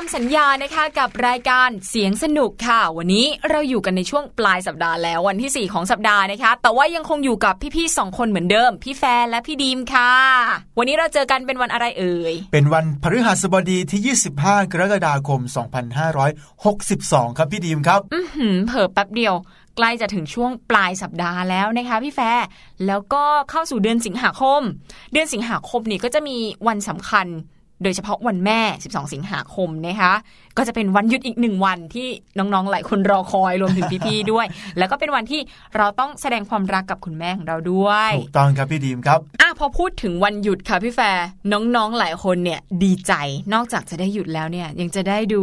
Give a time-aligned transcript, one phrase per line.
[0.00, 10.12] ามสัญญานะคะกับรายการเสียงสนุกค่ะ วันนี้เราอยู่กันในช่วงปลายสัปดาห์แล้ววันที่ 4 ของสัปดาห์นะคะ แต่ว่ายังคงอยู่กับพี่ๆสองคนเหมือนเดิม พี่แฟนและพี่ดีมค่ะ
[10.78, 15.40] วันนี้เราเจอกันเป็นวันอะไรเอ่ย เป็นวันพฤหัสบดีที่ 25 กรกฎาคม
[16.20, 19.34] 2562 ครับพี่ดีมครับ อือหือเผิ่แป๊บเดียว
[19.76, 22.46] ใกล้จะถึงช่วงปลายสัปดาห์แล้วนะคะพี่แฟร์
[22.86, 24.60] แล้วก็เข้าสู่เดือนสิงหาคม
[25.12, 26.36] เดือนสิงหาคมนี่ก็จะมี
[26.66, 27.28] วันสำคัญ
[27.82, 28.60] โดยเฉพาะวันแม่
[28.90, 30.12] 12 สิงหาคมนะคะ
[30.56, 34.46] ก็จะเป็นวันหยุดอีกหนึ่งวันที่น้องๆ หลายคนรอคอยรวมถึงพี่ๆ ด้วย
[34.78, 35.40] แล้วก็เป็นวันที่
[35.76, 43.12] เราต้องแสดงความรักกับคุณแม่ของเราด้วย ถูกต้องครับพี่ดีมครับ อะพอพูดถึงวันหยุดค่ะพี่แฟร์น้องๆ หลายคนเนี่ยดีใจ
[43.54, 45.42] นอกจากจะได้หยุดแล้วเนี่ยยังจะได้ดู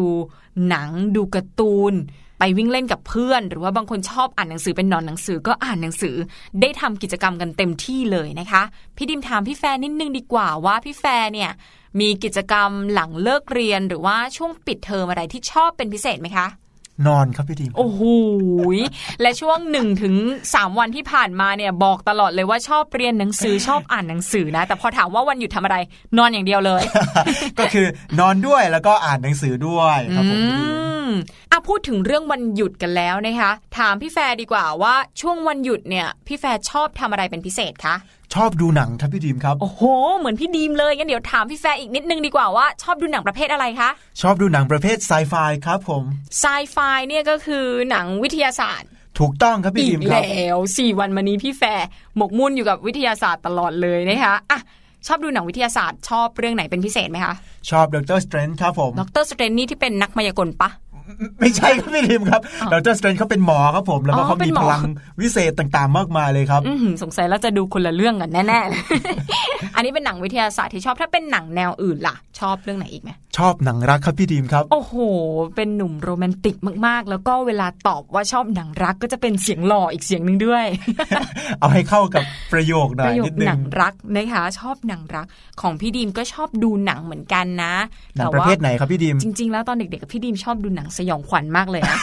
[0.69, 1.95] หนังดูการ์ตูน
[2.39, 6.15] ไปวิ่งเล่นกับเพื่อน หรือว่าบางคนชอบอ่านหนังสือเป็นนอนหนังสือก็อ่านหนังสือ
[6.61, 8.63] ได้ทำกิจกรรมกันเต็มที่เลยนะคะ
[8.97, 11.51] พี่ดีมถามพี่แฟร์นิดนึงดีกว่าว่าพี่แฟร์เนี่ย
[11.99, 16.47] มีกิจกรรมหลังเลิกเรียนหรือว่าช่วงปิดเทอมอะไรที่ชอบเป็นพิเศษไหมคะ
[17.07, 18.01] นอนครับพี่ดีมโอ้โห
[18.77, 18.79] ย
[19.21, 20.15] และช่วงหนึ่งถึง
[20.53, 25.77] สามวันที่ผ่านมาเนี่ยบอกตลอดเลยว่าชอบเรียนหนังสือชอบอ่านหนังสือนะ แต่พอถามว่าวันหยุดทำอะไร
[26.17, 26.83] นอนอย่างเดียวเลย
[27.59, 27.88] ก็คือ
[28.19, 31.17] นอนด้วยแล้วก็อ่านหนังสือด้วยครับผมพี่ดีมอืม
[31.51, 37.95] อะพูดถึงเรื่องวันหยุดกันแล้วนะคะ ถามพี่แฟร์ดีกว่าว่าช่วงวันหยุดเนี่ย พี่แฟร์ชอบทำอะไรเป็นพิเศษคะ
[38.33, 39.81] ชอบดูหนังครับพี่ดีมครับ โอ้โห
[40.18, 43.89] เหมือนพี่ดีมเลยงั้นเดี๋ยวถามพี่แฟร์อีกนิดนึงดีกว่าว่า ชอบดูหนังประเภทอะไรคะ
[44.21, 45.33] ชอบดูหนังประเภทไซไฟ
[45.65, 46.03] ครับผม
[46.39, 46.77] ไซไฟ
[47.07, 48.89] เนี่ยก็คือหนังวิทยาศาสตร์
[49.19, 51.88] ถูกต้องครับพี่อีดีกมครับแล้แล้วสี่วันมานี้พี่แฟร์
[52.18, 54.59] หมกมุ่นอยู่กับวิทยาศาสตร์ตลอดเลยนะคะอะ
[55.07, 57.33] ชอบดูหนังวิทยาศาสตร์ ชอบเรื่องไหนเป็นพิเศษไหมคะ
[57.69, 60.69] ชอบ Doctor Strange ครับผมรสเตรนนี่ที่เป็นนักมายากลปะ
[61.39, 64.83] ไม่ใช่ครับพี่ดีมครับดรสเตรนเขาเป็นหมอครับผมแล้วก็อ๋อเขาเป็นมีหมอพลัง
[65.21, 68.81] วิเศษต่างๆ มากมายเลยครับอือหือสงสัยเราจะดูคนละเรื่องกันแน่ๆเลย
[69.75, 74.93] อันนี้เป็นหนังวิทยาศาสตร์ที่ชอบถ้าเป็นหนังแนวอื่นล่ะ ชอบเรื่องไหนอีกไหม ชอบหนังรักครับพี่ดีมครับ โอ้โห
[75.55, 76.55] เป็นหนุ่มโรแมนติก
[76.85, 80.65] มากๆ แล้วก็เวลาตอบว่าชอบหนังรักก็จะเป็นเสียงหล่ออีกเสียงหนึ่งด้วย
[81.59, 82.23] เอาให้เข้ากับ
[82.53, 85.27] ประโยคหน่ปอยระโยนิคดนึหนังงรักนะคะ ชอบหนังรัก
[85.61, 87.73] ของพี่ดีมก็ชอบดูหนังเหมือนกันนะ
[88.17, 91.97] หนังแต่ประว่าเภทไหนครับพี่ดีมจริง ๆ แล้วตอนเด็กๆกับพี่ดีมชอบดูหนังสยองขวัญมากเลยนะ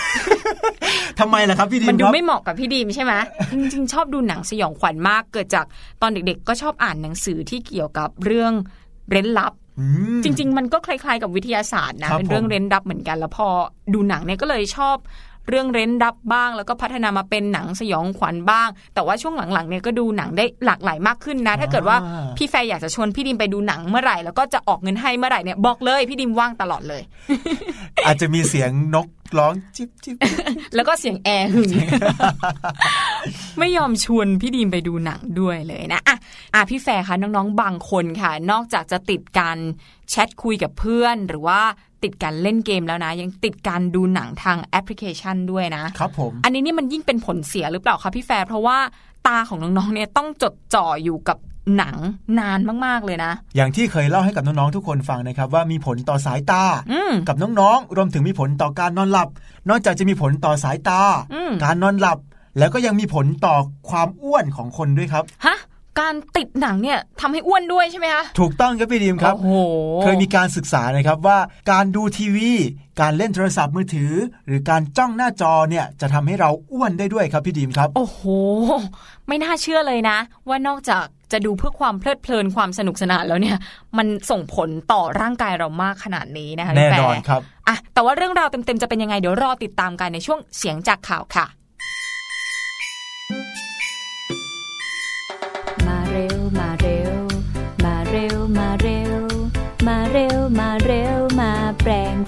[1.20, 3.12] ทำไมล่ะครับพี่ดีมมันดูครับไม่เหมาะกับพี่ดีมใช่ไหม
[3.52, 5.64] จริงๆชอบดูหนังสยองขวัญมากเกิดจาก
[6.02, 8.52] ตอนเด็กๆ ก็ชอบอ่านหนังสือที่เกี่ยวกับเรื่อง
[9.10, 9.63] เร้นลับอืม
[10.24, 13.48] จริง ๆ มันก็คล้ายๆกับวิทยาศาสตร์นะครับเป็นเรื่องผมเร้นลับเหมือนกัน แล้วพอ
[13.94, 14.96] ดูหนังเนี่ยก็เลยชอบ
[15.48, 21.96] เรื่องเร้นลับบ้าง แล้วก็พัฒนามาเป็นหนังสยองขวัญบ้าง แต่ว่าช่วงหลังๆเนี่ยก็ดูหนังได้หลากหลายมากขึ้นนะ ถ้าเกิดว่า
[22.36, 27.02] พี่แฟร์อยากจะชวนพี่ดีมไปดูหนังเมื่อไหร่ แล้วก็จะออกเงินให้เมื่อไหร่เนี่ยบอกเลยพี่ดีมว่างตลอดเลย
[28.06, 29.08] อาจจะมีเสียงนก
[29.38, 30.16] ร้องจิ๊บจิ๊บ
[30.74, 31.70] แล้วก็เสียงแอร์หึ่ง
[33.58, 36.16] ไม่ยอมชวนพี่ดีมไปดูหนังด้วยเลยนะอะ
[36.54, 39.58] อะพี่แฟร์คะน้องๆบางคนค่ะ นอกจากจะติดการ
[40.10, 41.60] แชทคุยกับเพื่อนหรือว่า
[42.04, 48.78] ติดการเล่นเกมแล้วนะ ยังติดการดูหนังทางแอปพลิเคชันด้วยนะครับผม อันนี้นี่มันยิ่งเป็นผลเสียหรือเปล่าคะพี่แฟร์เพราะว่า
[49.26, 51.38] ตาของน้องๆเนี่ยต้องจดจ่ออยู่กับ
[51.76, 51.96] หนัง
[52.38, 56.62] นานมาก ๆ เลยนะ อย่างที่เคยเล่าให้กับน้อง ๆ ทุกคนฟังนะครับ ว่ามีผลต่อสายตา
[56.92, 59.28] อืมกับน้องๆ รวมถึงมีผลต่อการนอนหลับ
[59.68, 61.00] นอกจากจะมีผลต่อสายตา
[61.34, 62.18] อืมการนอนหลับ
[62.58, 63.56] แล้วก็ยังมีผลต่อ
[63.90, 65.56] ความอ้วนของคนด้วยครับ ฮะ
[66.00, 69.52] การติดหนังเนี่ยทำให้อ้วนด้วยใช่ไหมคะถูกต้องครับพี่ดีมครับโอ้โห
[70.02, 71.38] เคยมีการศึกษานะครับว่า
[71.70, 72.50] การดูทีวี
[73.00, 74.12] การเล่นโทรศัพท์มือถือ
[74.46, 78.20] หรือการจ้องหน้าจอเนี่ยจะทำให้เราอ้วนได้ด้วยครับพี่ดีมครับ โอ้โห
[79.28, 83.56] ไม่น่าเชื่อเลยนะ ว่านอกจากจะดูเพื่อความเพลิดเพลินความสนุกสนานแล้วเนี่ย
[83.98, 91.46] มันส่งผลต่อร่างกายเรามากขนาดนี้นะคะแน่พี่นอนแฟครับอะแต่ว่าเรื่องราวเต็มๆจะเป็นยังไงเดี๋ยวรอติดตามกันในช่วงเสียงจากข่าวค่ะ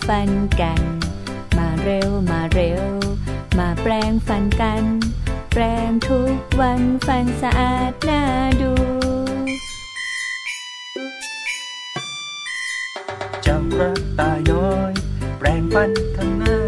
[0.07, 0.81] ฟันกัน
[1.57, 2.85] มาเร็วมาเร็ว
[3.59, 4.85] มาแปลงฟันกัน
[5.53, 8.23] แปลงทุกวันฟันสะอาดน่า
[8.61, 8.73] ดู
[13.47, 14.93] จำรักตาย้อย
[15.39, 16.59] แปรงฟันข้างหน้า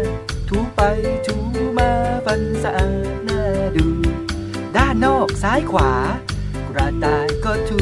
[0.49, 0.81] ถูไป
[1.25, 1.35] ถู
[1.77, 1.91] มา
[2.25, 3.41] ฟันสะอาดน่า
[3.75, 3.87] ดู
[4.75, 5.91] ด้านนอกซ้ายขวา
[6.69, 7.81] กระต่ายก็ถู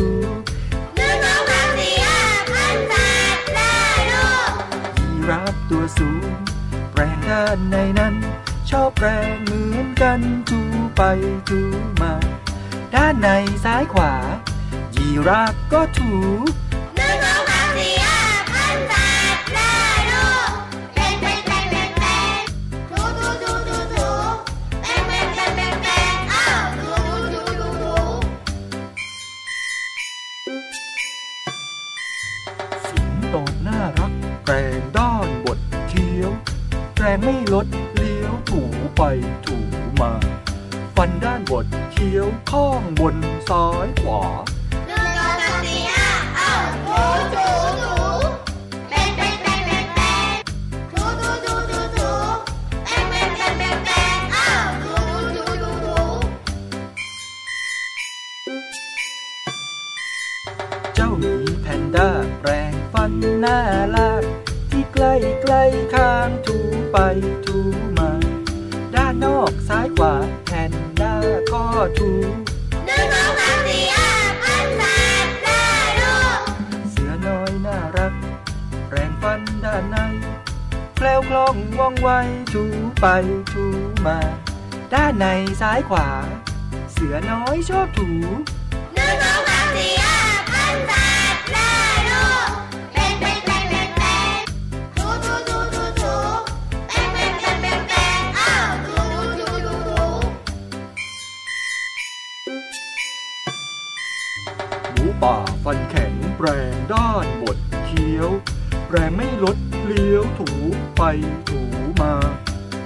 [5.31, 6.31] รับตัวสูง
[6.91, 8.15] แปลงด้านในนั้น
[8.69, 10.19] ชอบแปรงเหมือนกัน
[10.49, 10.61] ถู
[10.95, 11.01] ไป
[11.49, 11.61] ถู
[12.01, 12.13] มา
[12.95, 13.29] ด้านใน
[13.63, 14.13] ซ้ายขวา
[14.95, 16.13] ยีราฟก็ถู
[37.07, 38.61] รงไม่ลดเลี้ยวถู
[38.97, 39.01] ไป
[39.45, 39.57] ถู
[40.01, 40.11] มา
[40.95, 43.15] ฟันด้านบนเคี้ยวข้องบน
[43.49, 44.23] ซ้ายขวา
[65.23, 66.57] ที่ใกล้ใกล้ข้างถู
[66.91, 66.97] ไป
[67.45, 67.57] ถู
[67.97, 68.11] มา
[68.95, 70.13] ด้านนอกซ้ายขวา
[70.45, 70.71] แพน
[71.01, 71.15] ด้า
[71.51, 71.63] ก็
[71.99, 72.11] ถู
[72.85, 74.11] หนึ่งสองสามสี่ห้า
[74.43, 74.83] พันแป
[75.25, 75.65] ดได้
[75.99, 76.41] ลูก
[76.91, 78.13] เสือน้อยน่ารัก
[78.87, 79.97] แปรงฟันด้านใน
[80.95, 82.09] แคล้วคล่องว่องไว
[82.53, 82.63] ถู
[83.01, 83.05] ไป
[83.53, 83.65] ถู
[84.05, 84.19] มา
[84.93, 85.25] ด้านใน
[85.61, 86.07] ซ้ายขวา
[86.91, 88.09] เสือน้อยชอบถู
[88.95, 89.46] หนึ่งสอง
[105.71, 108.29] ฟันแข็งแปรง ด้านบดเคี้ยว
[108.87, 110.49] แปรงไม่ลดเลี้ยวถู
[110.97, 111.01] ไป
[111.49, 111.61] ถู
[112.01, 112.13] มา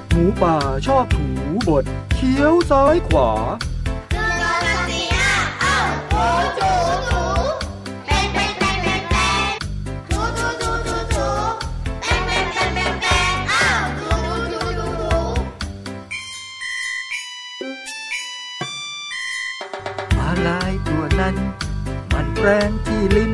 [0.10, 0.58] หมูป่า
[0.88, 1.28] ชอบถู
[1.70, 1.86] บด
[2.16, 3.30] เคี้ยวซ้ายขวา
[22.42, 23.34] แรงที่ลิ้น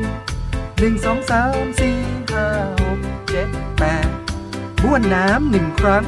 [0.78, 1.98] หนึ่งสองสามสี่
[2.32, 2.46] ห้า
[2.80, 3.48] หกเจ็ด
[3.78, 4.08] แปด
[4.82, 6.04] บ้วนน้ำหนึ่งครั้ง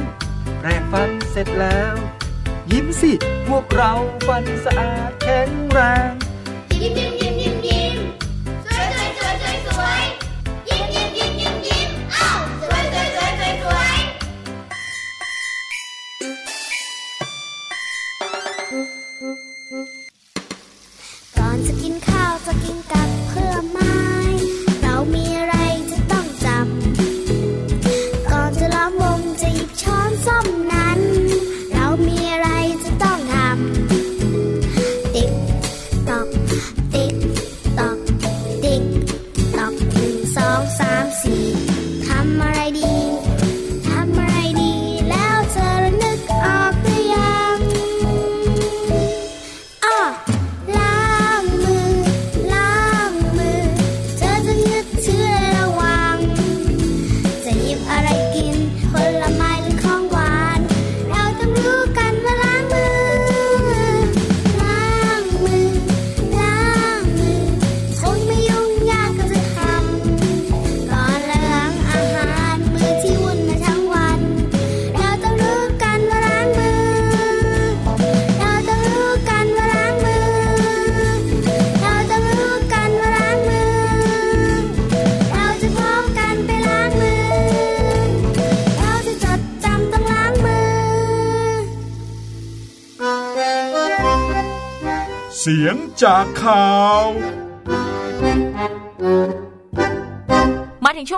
[0.59, 1.95] แปรงฟันเสร็จแล้ว
[2.71, 3.11] ยิ้มสิ
[3.47, 3.91] พวกเรา
[4.27, 5.79] ฟันสะอาดแข็งแร
[6.09, 6.11] ง
[6.81, 7.20] ยิ้มยิ้ม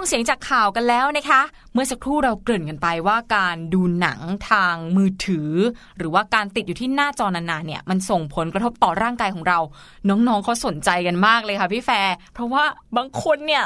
[0.03, 1.41] งช่วงเสียงจากข่าวกันแล้วนะคะ
[1.73, 4.19] เมื่อสักครู่เราเกริ่นกันไปว่าการดูหนัง
[4.49, 5.51] ทางมือถือ
[5.97, 9.59] หรือว่าการติดอยู่ที่หน้าจอนานๆเนี่ยมันส่งผลกระทบต่อร่างกายของเรา
[10.09, 12.63] น้องๆเขาสนใจกันมากเลยค่ะพี่แฟร์เพราะว่า
[12.97, 13.63] บางคนเนี่ย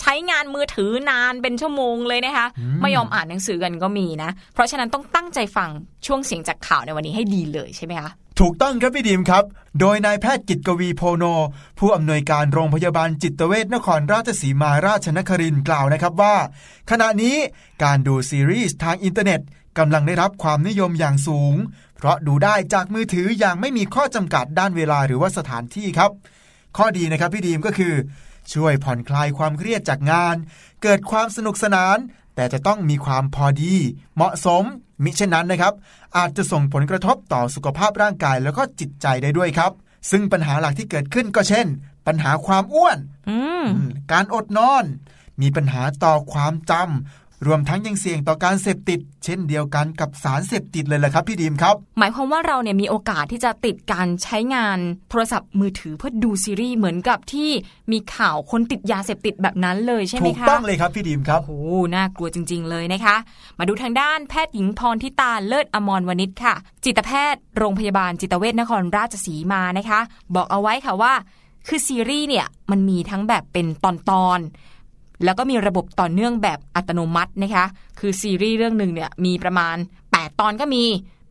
[0.00, 5.68] ใช้งานมือถือนานเป็นชั่วโมงเลยนะคะอืมไม่ยอมอ่านหนังสือกันก็มีนะ เพราะฉะนั้นต้องตั้งใจฟัง
[6.06, 8.10] ช่วงเสียงจากข่าวในวันนี้ให้ดีเลยใช่ไหมคะ
[8.46, 9.44] ถูกต้องครับพี่ดีมครับ
[9.80, 11.24] โดยนายแพทย์กิตกวีโพโน
[11.78, 16.36] ผู้อำนวยการโรงพยาบาลจิตเวชนครราชสีมาราชนครินทร์กล่าวนะครับว่า
[16.90, 17.36] ขณะนี้
[17.84, 19.40] การดูซีรีส์ทางอินเทอร์เน็ต
[19.78, 21.54] กำลังได้รับความนิยมอย่างสูง
[21.96, 26.10] เพราะดูได้จากมือถืออย่างไม่มีข้อจำกัดด้านเวลาหรือว่าสถานที่ครับ
[26.76, 27.94] ข้อดีนะครับพี่ดีมก็คือ
[28.52, 30.36] ช่วยผ่อนคลายความเครียดจากงาน
[30.82, 31.96] เกิดความสนุกสนาน
[32.34, 33.74] แต่จะต้องมีความพอดี
[34.16, 34.64] เหมาะสม
[35.04, 35.74] มิเช่นนั้นนะครับ
[36.16, 39.72] อาจจะส่งผลกระทบต่อสุขภาพร่างกายแล้วก็จิตใจได้ด้วยครับ
[40.10, 41.66] ซึ่งปัญหาหลักที่เกิดขึ้นก็เช่น
[42.06, 42.98] ปัญหาความอ้วน
[43.28, 44.84] อืมอืมการอดนอน
[45.40, 54.78] มีปัญหาต่อความจำ รวมทั้งยังเสี่ยงต่อการเสพติด เช่นเดียวกันกับสารเสพติดเลยแหละครับพี่ดีมครับ หมายความว่าเราเนี่ยมีโอกาสที่จะติดการใช้งาน
[55.10, 57.50] โทรศัพท์มือถือเพื่อดูซีรีส์เหมือนกับที่
[57.92, 61.52] มีข่าวคนติดยาเสพติดแบบนั้นเลยใช่ไหมถูกคะต้องเลยครับพี่ดีมครับโอ้โห
[61.94, 63.16] น่ากลัวจริง ๆ เลยนะคะ
[63.58, 70.00] มาดูทางด้านแพทย์หญิงพรทิตาเลิศอมรวณิชค่ะ จิตแพทย์โรงพยาบาลจิตเวชนครราชสีมานะคะ
[70.34, 71.14] บอกเอาไว้ค่ะว่า
[71.68, 73.86] คือซีรีส์เนี่ยมันมีทั้งแบบเป็นต
[74.26, 74.71] อนๆ
[75.24, 77.66] แล้วก็มีระบบต่อเนื่องแบบอัตโนมัตินะคะ
[78.00, 79.76] คือซีรีส์เรื่องหนึ่งเนี่ยมีประมาณ
[80.08, 80.84] 8 ตอนก็มี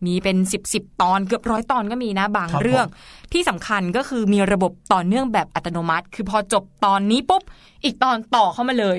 [0.06, 2.86] มีเป็น 10บสตอนเกือบร้อยตอนก็มีนะครับบางเรื่อง
[3.34, 7.44] ที่สำคัญก็คือมีระบบต่อเนื่องแบบอัตโนมัติ คือพอจบตอนนี้ปุ๊บ
[7.84, 8.98] อีกตอนต่อเข้ามาเลย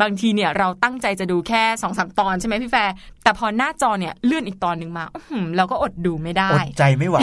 [0.00, 7.18] บางทีเนี่ยเราตั้งใจจะดูแค่2อสตอนใช่ไหมพี่แฟร์แต่พอหน้าจอเนี่ยเลื่อนอีกตอนหนึ่งมาอื้อหือเราก็อดดูไม่ได้ อดใจไม่ไหว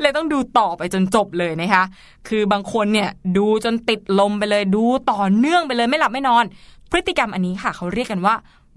[0.00, 1.84] เลยต้องดูต่อไปจนจบเลยนะคะ
[2.28, 6.44] คือบางคนเนี่ยดูจนติดลมไปเลยดูต่อเนื่องไปเลยไม่หลับไม่นอน
[6.90, 8.34] พฤติกรรมอันนี้ค่ะ เขาเรียกกันว่า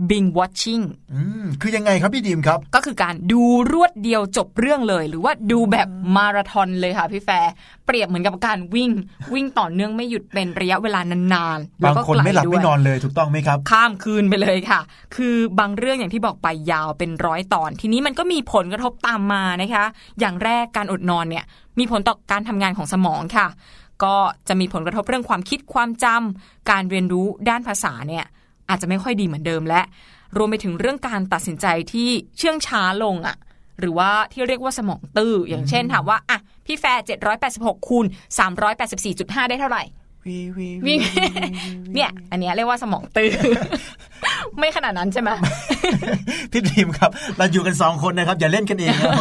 [0.09, 7.51] bing watching อืมคือยังไงครับพี่ดีมครับ ก็คือการดูรวดเดียวจบเรื่องเลย หรือว่าดูแบบมาราธอนเลยค่ะพี่แฟร์
[7.85, 8.91] เปรียบเหมือนกับการวิ่ง
[9.33, 10.99] วิ่งต่อเนื่องไม่หยุดเป็นระยะเวลา
[11.33, 14.79] นานๆแล้วบางก็คนกลไม่หลับด้วยไม่นอนเลยถูกต้องไหมครับ ข้ามคืนไปเลยค่ะ
[15.15, 19.85] คือบางเรื่องอย่างที่บอกไปยาวเป็นร้อยตอน ทีนี้มันก็มีผลกระทบตามมานะคะ
[20.19, 21.45] อย่างแรกการอดนอนเนี่ย
[21.79, 23.47] มีผลต่อการทำงานของสมองค่ะ
[24.03, 24.15] ก็
[24.47, 28.25] จะมีผลกระทบเรื่องความคิดความจำการเรียนรู้ด้านภาษาเนี่ย
[28.71, 29.81] อาจจะไม่ค่อยดีเหมือนเดิมและ
[30.37, 33.37] รวมไปถึงเรื่องการตัดสินใจที่เชื่องช้าลงอะ
[33.79, 37.03] หรือว่าที่เรียกว่าสมองตื้ออย่างเช่นถามว่าอะพี่แฟร์
[37.45, 38.05] 786คูณ
[38.77, 39.83] 384.5 ได้เท่าไหร่
[40.85, 40.99] วิ่ง
[41.95, 43.31] เนี่ย อันเนี้ยเรียกว่าสมองตื้อ
[44.57, 45.29] ไม่ขนาดนั้นใช่ไหม
[46.51, 49.13] พี่ดีมครับ เราอยู่กันสองคนนะครับ อย่าเล่นกันเองนะ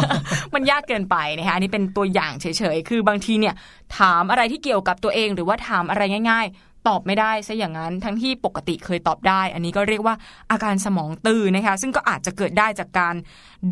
[0.53, 3.53] มันยากเกินไปนะคะอันนี้เป็นตัวอย่างเฉยๆ คือบางทีเนี่ย
[3.99, 10.15] ถามอะไรที่เกี่ยวกับตัวเอง หรือว่าถามอะไรง่าย ๆ ตอบไม่ได้ซะอย่างนั้นทั้งที่ปกติเคยตอบได้ อันนี้ก็เรียกว่า
[10.51, 13.15] อาการสมองตื้อนะคะ ซึ่งก็อาจจะเกิดได้จากการ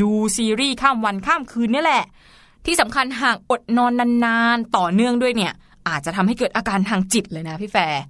[0.01, 2.05] ดูซีรีส์ข้ามวันข้ามคืนนี่แหละ
[2.65, 3.93] ที่สำคัญหากอดนอน
[4.25, 5.53] นานๆ ต่อเนื่องด้วยเนี่ย
[5.89, 8.01] อาจจะทำให้เกิดอาการทางจิตเลยนะพี่แฟร์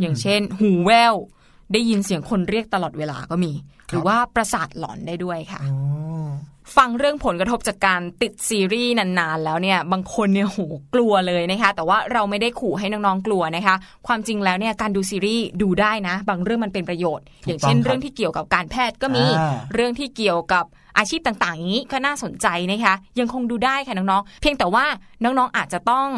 [0.00, 1.14] อย่างเช่น หูแวว
[1.72, 3.52] ได้ยินเสียงคนเรียกตลอดเวลาก็มี
[3.90, 5.76] หรือว่าประสาทหลอนได้ด้วยค่ะโอ้
[6.76, 10.58] ฟังเรื่องผลกระทบจากการติดซีรีส์นานๆแล้วเนี่ยบางคนเนี่ยโห
[10.94, 13.76] กลัวเลยนะคะ แต่ว่าเราไม่ได้ขู่ให้น้องๆกลัวนะคะ
[14.06, 20.64] ความจริงแล้วเนี่ยการดูซีรีส์ดูได้นะ บางเรื่องมันเป็นประโยชน์ อย่างเช่นเรื่องที่เกี่ยวกับการแพทย์ก็มีอ่าเรื่องที่เกี่ยวกับ
[20.98, 24.84] อาชีพต่างๆอย่างนี้ก็น่าสนใจนะคะ ยังคงดูได้ค่ะน้องๆ เพียงแต่ว่า
[25.24, 26.08] น้องๆอาจจะต้อง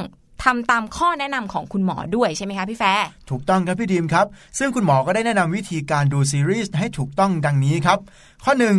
[0.45, 4.27] ทำตามข้อแนะนำของคุณหมอด้วยใช่ไหมคะพี่แฟร์ถูกต้องครับพี่ดีมครับ
[4.59, 7.99] ซึ่งคุณหมอก็ได้แนะนำวิธีการดูซีรีส์ให้ถูกต้องดังนี้ครับ
[8.45, 8.77] ข้อหนึ่ง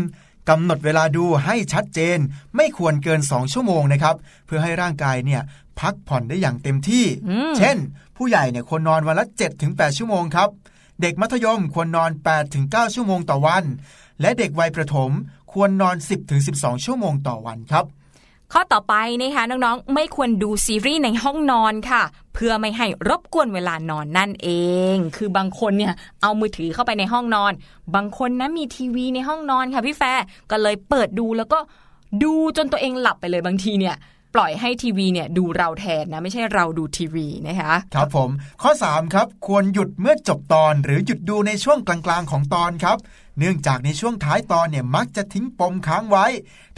[0.50, 2.18] กำหนดเวลาดูให้ชัดเจน
[2.56, 5.42] ไม่ควรเกิน 2 ชั่วโมงนะครับ เพื่อให้ร่างกายเนี่ย
[5.80, 7.78] พักผ่อนได้อย่างเต็มที่อืมเช่น
[8.18, 9.26] ผู้ใหญ่เนี่ยควรนอนวันละ
[9.62, 10.50] 7-8 ชั่วโมงครับ
[11.02, 12.12] เด็กมัธยมควรนอน
[12.54, 13.64] 8-9 ชั่วโมงต่อวัน
[14.22, 15.12] และเด็กวัยประถม
[15.54, 15.96] ควรนอน
[16.40, 17.86] 10-12 ชั่วโมงต่อวันครับ
[18.54, 24.50] ข้อต่อไปนะคะน้องๆ ไม่ควรดูซีรีส์ในห้องนอนค่ะ เพื่อไม่ให้รบกวนเวลานอนนั่นเอ
[24.94, 27.52] ง คือบางคนเนี่ยเอามือถือเข้าไปในห้องนอน
[27.96, 31.60] บางคนนะมีทีวีในห้องนอนค่ะพี่แฟร์ก็เลยเปิดดูแล้วก็
[32.24, 33.98] ดูจนตัวเองหลับไปเลยบางทีเนี่ย
[34.36, 38.30] ปล่อยให้ทีวีเนี่ยดูเราแทนนะไม่ใช่เราดูทีวีนะคะครับผม
[38.62, 42.98] ข้อ 3 ครับ ควรหยุดเมื่อจบตอนหรือหยุดดูในช่วงกลางๆของตอนครับ
[43.40, 46.26] เนื่องจากในช่วงท้ายตอนเนี่ยมักจะทิ้งปมค้างไว้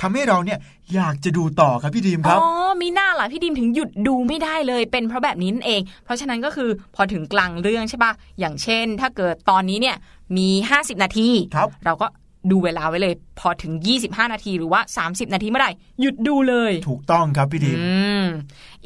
[0.01, 0.59] ทำให้เราเนี่ย
[0.95, 2.49] อยากจะดูต่อครับพี่ดีมครับ อ๋อ
[2.81, 9.95] มีหน้าล่ะพี่ดิมถึงหยุดดูไม่ได้เลย เป็นเพราะแบบนี้นั่นเอง เพราะฉะนั้นก็คือพอถึงกลางเรื่องใช่ปะอย่างเช่น ถ้าเกิดตอนนี้เนี่ย
[10.37, 12.07] มี 50 นาทีครับเราก็
[12.51, 13.73] ดูเวลาไว้เลย พอถึง
[14.03, 17.89] 25 นาทีหรือว่า 30 นาทีเมื่อไหร่หยุดดูเลย ถูกต้องครับพี่ดีมอื
[18.23, 18.25] ม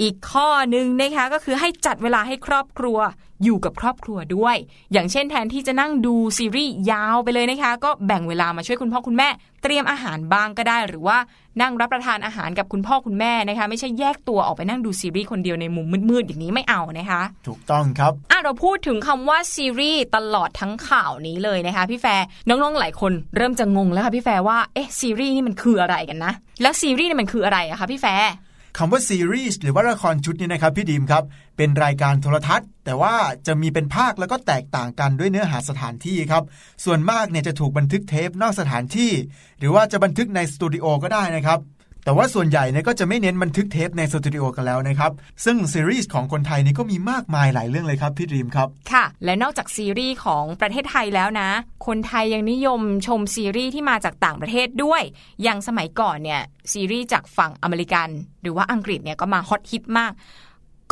[0.02, 2.98] อีกข้อหนึ่งนะคะก็คือให้จัดเวลาให้ครอบครัว
[3.44, 4.56] อยู่กับครอบครัวด้วย
[4.94, 9.30] อย่างเช่นแทนที่จะนั่งดูซีรีส์ยาวไปเลยนะคะ ก็แบ่งเวลามาช่วยคุณพ่อคุณแม่
[9.64, 11.18] เตรียมอาหารบ้างก็ได้ หรือว่า
[11.62, 28.34] นั่งรับประทานอาหารกับคุณพ่อคุณแม่นะคะ ไม่ใช่แยกตัวออกไปนั่งดูซีรีส์คนเดียวในมุมมืดๆอย่างนี้ไม่เอานะคะ ถูกต้องครับอะเราพูดถึงคำว่าซีรีส์ตลอดทั้งข่าวนี้เลยนะคะ พี่แฟร์น้องๆหลายคนเริ่มจะงงแล้วค่ะพี่แฟร์ว่าเอ๊ะซีรีส์นี่มันคืออะไรกันนะ แล้วซีรีส์นี่มันคืออะไรอะคะพี่แฟร์
[28.78, 31.24] คำว่าซีรีส์หรือว่าละครชุดนี้นะครับพี่ดีมครับ
[31.58, 33.16] เป็นรายการโทรทัศน์ แต่ว่า
[33.48, 36.44] จะมีเป็นภาคแล้วก็แตกต่างกันด้วยเนื้อหาสถานที่ครับ
[36.86, 39.12] ส่วนมากเนี่ยจะถูกบันทึกเทปนอกสถานที่
[39.60, 41.60] หรือว่าจะบันทึกในสตูดิโอก็ได้นะครับ
[42.06, 45.12] แต่ว่าส่วนใหญ่เนี่ยก็จะไม่เน้นบันทึกเทปในสตูดิโอกันแล้วนะครับ
[45.46, 51.50] ซึ่งซีรีส์ของคนไทยนี่ก็มีมากมายหลายเรื่องเลยครับพี่ดีมครับ ค่ะ และนอกจากซีรีส์ของประเทศไทยแล้วนะ
[51.88, 55.02] คนไทยยังนิยมชมซีรีส์ที่มาจากต่างประเทศด้วย
[55.44, 56.42] อย่างสมัยก่อนเนี่ย
[56.74, 58.10] ซีรีส์จากฝั่งอเมริกัน
[58.42, 60.14] หรือว่าอังกฤษเนี่ยก็มาฮอตฮิตมาก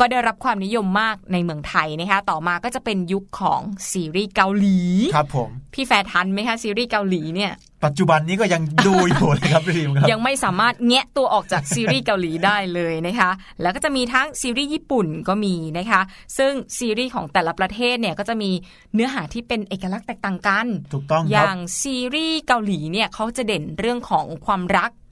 [0.00, 4.78] ก็ได้รับความนิยมมากในเมืองไทยนะคะต่อมาก็จะเป็นยุคของซีรีส์เกาหลี
[5.14, 7.52] ครับผมพี่แฟร์ทันไหมคะซีรีส์เกาหลีเนี่ย
[7.84, 13.30] ปัจจุบันนี้ก็ยังดูอยู่เลยครับพี่ดีมครับยังไม่สามารถแงะตัวออกจากซีรีส์เกาหลีได้เลยนะคะ
[13.62, 16.00] แล้วก็จะมีทั้งซีรีส์ญี่ปุ่นก็มีนะคะ
[16.38, 18.50] ซึ่งซีรีส์ของแต่ละประเทศเนี่ยก็จะมี
[18.94, 25.03] เนื้อหาที่เป็นเอกลักษณ์แตกต่างกัน ถูกต้องอครับย่างซีรีส์เกาหลีเนี่ยเขาจะเด่นเรื่องของความรักอ่า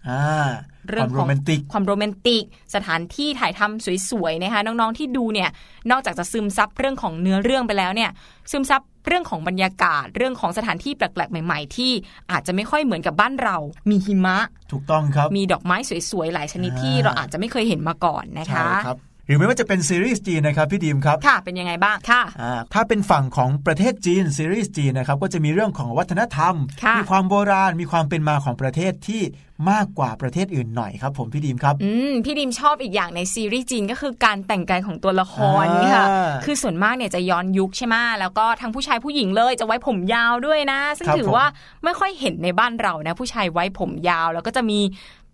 [0.89, 2.43] เรื่องความขโรองแมนติกความโรแมนติก
[2.75, 5.51] สถานที่ถ่ายทำสวยๆนะคะน้องๆที่ดูเนี่ย
[5.91, 8.11] นอกจากจะซึมซับเรื่องของเนื้อเรื่องไปแล้วเนี่ย
[8.51, 11.93] ซึมซับเรื่องของบรรยากาศเรื่องของสถานที่แปลกๆ ใหม่ ๆ ที่
[12.31, 13.57] อาจจะไม่ค่อยเหมือนกับบ้านเรา
[13.91, 14.39] มีหิมะ
[14.73, 15.77] ถูกต้องครับ มีดอกไม้
[16.11, 26.55] สวยๆ หลายชนิดอ่าที่เราอาจจะไม่เคยเห็นมาก่อนนะคะใช่ครับ หรือไม่ว่าจะเป็นซีรีส์จีนนะครับพี่ดีมครับค่ะเป็นยังไงบ้างค่ะอ่าถ้าเป็นฝั่งของประเทศจีนซีรีส์จีนนะครับก็จะมีเรื่องของวัฒนธรรม
[26.85, 29.23] ค่ะมีความโบราณมีความเป็นมาของประเทศที่
[29.71, 41.49] มากกว่าประเทศอื่นหน่อยครับ ผมพี่ดีมครับอืมพี่ดิมชอบอีกอย่างในซีรีส์จีนก็คือการแต่งกายของตัวละครค่ะอ่าคือส่วนมากเนี่ยจะย้อนยุคใช่ไหมแล้วก็ทั้งผู้ชายผู้หญิงเลยจะไว้ผมยาวด้วยนะ ซึ่งครับถือผมว่า
[41.85, 44.81] ไม่ค่อยเห็นในบ้านเรานะ ผู้ชายไว้ผมยาวแล้วก็จะมี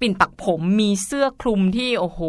[0.00, 2.20] ปิ่นปักผมมีเสื้อคลุมที่โอ้โห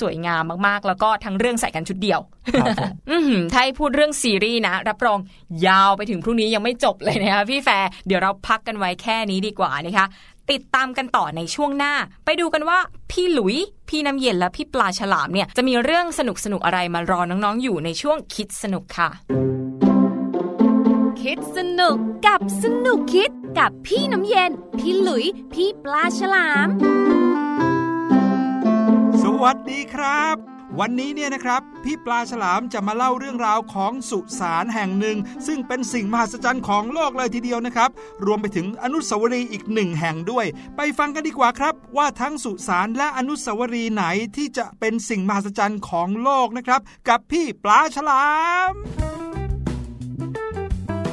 [0.00, 2.20] สวยงามมากๆ แล้วก็ทั้งเรื่องใส่กันชุดเดียว
[2.60, 5.18] ครับผมอือหือถ้าให้พูดเรื่องซีรีส์นะ รับรอง
[5.66, 10.06] ยาวไปถึงพรุ่งนี้ยังไม่จบเลยนะคะพี่แฟร์เดี๋ยวเราพักกันไว้แค่นี้ดีกว่านะคะ
[10.50, 12.78] ติดตามกันต่อในช่วงหน้า ไปดูกันว่า
[13.10, 13.56] พี่หลุย
[13.88, 19.10] พี่น้ำเย็นและพี่ปลาฉลามเนี่ย จะมีเรื่องสนุกสนุกๆอะไรมารอน้องๆอยู่ในช่วงคิดสนุกค่ะ
[21.22, 26.68] คิดสนุกกับสนุกคิดกับพี่น้ำเย็น พี่หลุย พี่ปลาฉลาม
[27.16, 27.17] ส
[29.50, 30.36] วัสดีครับ
[30.80, 37.90] วันนี้เนี่ยนะครับ พี่ปลาฉลามจะมาเล่าเรื่องราวของสุสานแห่งหนึ่ง ซึ่งเป็นสิ่งมหัศจรรย์ของโลกเลยทีเดียวนะครับ
[38.26, 44.04] รวมไปถึงอนุสาวรีย์อีกหนึ่งแห่งด้วย ไปฟังกันดีกว่าครับ ว่าทั้งสุสานและอนุสาวรีย์ไหน
[44.36, 48.24] ที่จะเป็นสิ่งมหัศจรรย์ของโลกนะครับ กับพี่ปลาฉลา
[48.70, 49.27] ม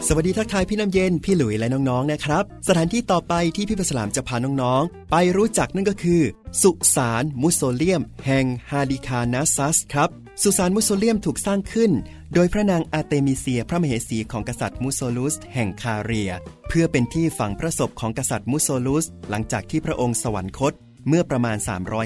[0.04, 6.22] สวัสดีทักทายพี่น้ำเย็น พี่หลุยและน้องๆนะครับ สถานที่ต่อไปที่พี่ปลาฉลามจะพาน้องๆ ไปรู้จักนั่นก็คือ
[6.62, 10.10] สุสานมุโซเลียม แห่งฮาลิคาร์นัสซัสครับ
[10.44, 11.92] สุสานมุโซเลียมถูกสร้างขึ้น
[12.34, 16.32] โดยพระนางอาเตมิเซียพระมเหสีของกษัตริย์มุโซลุส แห่งคาเรีย
[16.68, 20.74] เพื่อเป็นที่ฝังพระศพของกษัตริย์มุโซลุส หลังจากที่พระองค์สวรรคต
[21.08, 21.58] เมื่อประมาณ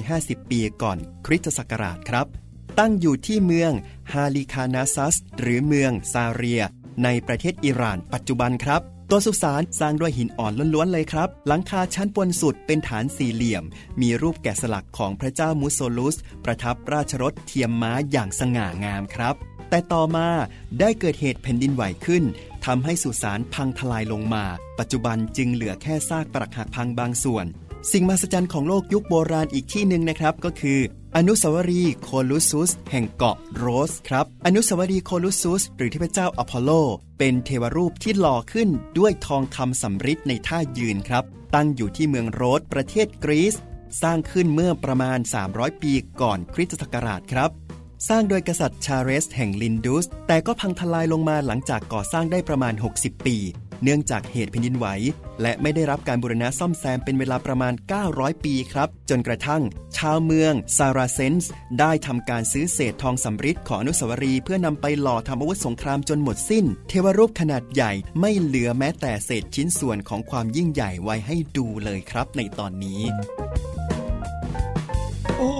[0.01, 2.27] 350 ปีก่อนคริสตศักราชครับ
[2.79, 3.71] ตั้งอยู่ที่เมือง
[4.13, 6.63] ฮาลิคานาซัส หรือเมืองซาเรีย
[7.03, 13.63] ในประเทศอิหร่าน ปัจจุบันครับ ตัวสุสานสร้างด้วยหินอ่อนล้วนๆเลยครับ หลังคาชั้นบนสุดเป็นฐานสี่เหลี่ยม
[14.01, 19.35] มีรูปแกะสลักของพระเจ้ามุสโซลุส ประทับราชรถเทียมม้าอย่างสง่างามครับ
[19.69, 20.27] แต่ต่อมา
[20.79, 22.23] ได้เกิดเหตุแผ่นดินไหวขึ้น
[22.65, 24.45] ทำให้สุสานพังทลายลงมา
[24.79, 27.45] ปัจจุบันจึงเหลือแค่ซากปรักหักพังบางส่วน
[27.91, 30.79] สิ่งมหัศจรรย์ของโลกยุคโบราณอีกที่หนึ่งนะครับ ก็คือ
[31.17, 36.71] อนุสาวรีย์โคลุซุส แห่งเกาะโรดส์ครับ อนุสาวรีย์โคลุซุส หรือเทพเจ้าอพอลโล
[37.19, 41.23] เป็นเทวรูปที่หล่อขึ้นด้วยทองคำสำริดในท่ายืนครับ
[41.55, 43.55] ตั้งอยู่ที่เมืองโรดส์ประเทศกรีซ
[44.01, 45.19] สร้างขึ้นเมื่อประมาณ
[45.51, 47.49] 300 ปีก่อนคริสตศักราชครับ
[48.09, 53.37] สร้างโดยกษัตริย์ชาเรส แห่งลินดุส แต่ก็พังทลายลงมาหลังจากก่อสร้างได้ประมาณ 60 ปี
[53.83, 54.87] เนื่องจากเหตุแผ่นดินไหว
[55.41, 57.73] และไม่ได้รับการบูรณะซ่อมแซมเป็นเวลาประมาณ
[58.09, 59.61] 900 ปีครับ จนกระทั่ง
[59.97, 73.01] ชาวเมืองซาราเซนส์ได้ทำการซื้อเศษทองสำริดของอนุสาวรีย์เพื่อนำไปหล่อทำอาวุธสงครามจนหมดสิ้น เทวรูปขนาดใหญ่ไม่เหลือแม้แต่เศษชิ้นส่วนของความยิ่งใหญ่ไว้ให้ดูเลยครับในตอนนี้
[75.37, 75.51] โอ้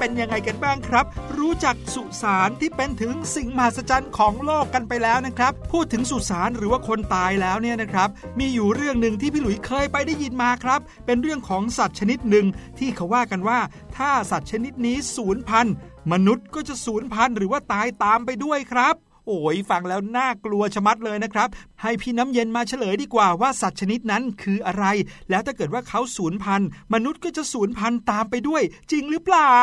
[0.00, 1.06] เป็นยังไงกันบ้างครับ
[1.38, 8.08] รู้จักสุสานที่เป็นถึงสิ่งมหัศจรรย์ของโลกกันไปแล้วนะครับ พูดถึงสุสานหรือว่าคนตายแล้วเนี่ยนะครับ
[8.38, 12.46] มีอยู่เรื่องหนึ่งที่พี่หลุยเคยไปได้ยินมาครับ เป็นเรื่องของสัตว์ชนิดหนึ่ง
[12.78, 13.58] ที่เขาว่ากันว่า
[13.96, 15.74] ถ้าสัตว์ชนิดนี้สูญพันธุ์
[16.12, 18.94] มนุษย์ก็จะสูญพันธุ์หรือว่าตายตามไปด้วยครับ
[19.30, 21.48] อ้ยฟังแล้วน่ากลัวชะมัดเลยนะครับ
[21.82, 24.84] ให้พี่น้ำเย็นมาเฉลยดีกว่าว่าสัตว์ชนิดนั้นคืออะไร
[25.30, 29.56] แล้วถ้าเกิดว่าเขาสูญพันธุ์มนุษย์ก็จะสูญพันธุ์ตามไปด้วย จริงหรือเปล่า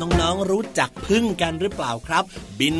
[0.00, 2.24] น้องๆรู้จักพึ่งกันหรือเปล่าครับ
[2.58, 2.76] บิน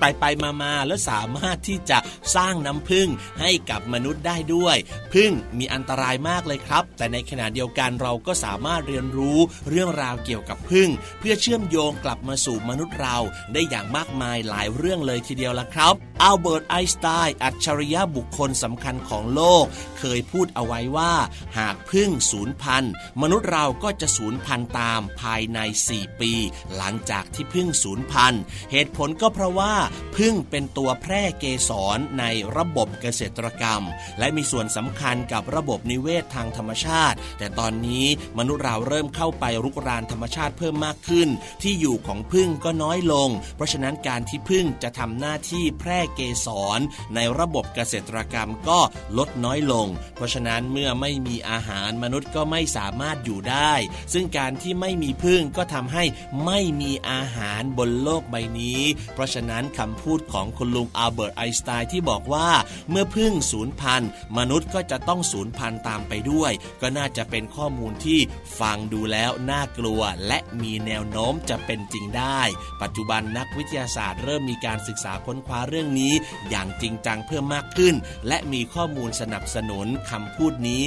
[0.00, 1.98] ไปไปมามาแล้วสามารถที่จะ
[2.36, 3.08] สร้างน้ำพึ่ง
[3.40, 4.76] ให้กับมนุษย์ได้ด้วย
[5.14, 13.16] พึ่งมีอันตรายมากเลยครับ แต่ในขณะเดียวกันเราก็สามารถเรียนรู้เรื่องราวเกี่ยวกับพึ่ง เพื่อเชื่อมโยงกลับมาสู่มนุษย์เรา
[13.52, 19.64] ได้อย่างมากมายหลายเรื่องเลยทีเดียวละครับอัลเบิร์ตไอน์สไตน์อัจฉริยะบุคคลสำคัญของโลก
[19.98, 21.12] เคยพูดเอาไว้ว่า
[21.58, 25.58] หากพึ่งสูญพันธุ์มนุษย์เราก็จะสูญพันธุ์ตามภายใน
[25.90, 26.32] 4 ปี
[26.76, 29.74] หลังจากที่พึ่งสูญพันธุ์เหตุผลก็เพราะว่า
[30.16, 32.24] พึ่งเป็นตัวแพร่เกสรใน
[32.56, 33.82] ระบบเกษตรกรรม
[34.18, 38.06] และมีส่วนสำคัญกับระบบนิเวศทางธรรมชาติ แต่ตอนนี้
[38.38, 41.28] มนุษย์เราเริ่มเข้าไปรุกรานธรรมชาติเพิ่มมากขึ้น
[41.62, 46.80] ที่อยู่ของพึ่งก็น้อยลง เพราะฉะนั้นการที่พึ่งจะทำหน้าที่แพร่เกสร
[47.14, 48.80] ในระบบเกษตรกรรมก็
[49.18, 53.72] ลดน้อยลง เพราะฉะนั้นเมื่อไม่มีอาหารมนุษย์ก็ไม่สามารถอยู่ได้
[54.12, 56.04] ซึ่งการที่ไม่มีพึ่งก็ทำให้
[56.44, 58.82] ไม่มีอาหารบนโลกใบนี้
[59.14, 62.48] เพราะฉะนั้นนั้นคำพูดของคุณลุงอัลเบิร์ตไอน์สไตน์ที่บอกว่า
[62.90, 68.20] เมื่อพึ่งสูญพันธุ์มนุษย์ก็จะต้องสูญพันธุ์ตามไปด้วย ก็น่าจะเป็นข้อมูลที่
[68.60, 72.40] ฟังดูแล้วน่ากลัว และมีแนวโน้มจะเป็นจริงได้
[72.82, 76.12] ปัจจุบันนักวิทยาศาสตร์เริ่มมีการศึกษาค้นคว้าเรื่องนี้
[76.50, 77.94] อย่างจริงจังเพิ่มมากขึ้น
[78.28, 80.82] และมีข้อมูลสนับสนุนคำพูดนี้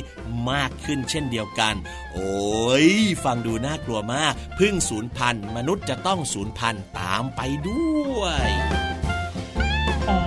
[0.51, 1.75] มากขึ้นเช่นเดียวกัน
[2.13, 2.87] โอ้ย
[3.23, 8.74] ฟังดูน่ากลัวมาก พึ่งสูญพันธุ์มนุษย์จะต้องสูญพันธุ์ตามไปด้วย
[10.09, 10.21] อ๋อ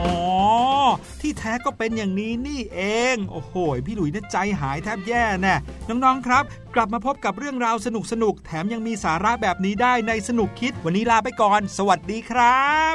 [1.21, 2.81] ที่แท้ก็เป็นอย่างนี้นี่เอ
[3.15, 3.55] ง โอ้โห
[3.87, 5.55] พี่หลุยเนี่ยใจหายแทบแย่แน่
[5.89, 7.89] น้องๆครับ กลับมาพบกับเรื่องราวส
[8.23, 12.95] นุกๆแถมยังมีสาระแบบนี้ได้ในสนุกคิด วันนี้ลาไปก่อน สวัสดีครับ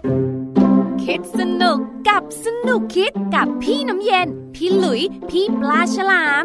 [1.03, 1.77] คิดสนุก
[2.09, 6.43] กับสนุกคิดกับพี่น้ำเย็น พี่หลุย พี่ปลาฉลาม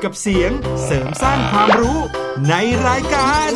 [0.00, 0.50] กกับเสียง
[0.84, 1.98] เสริมสร้างความรู้
[2.48, 2.54] ใน
[2.86, 3.50] รายการ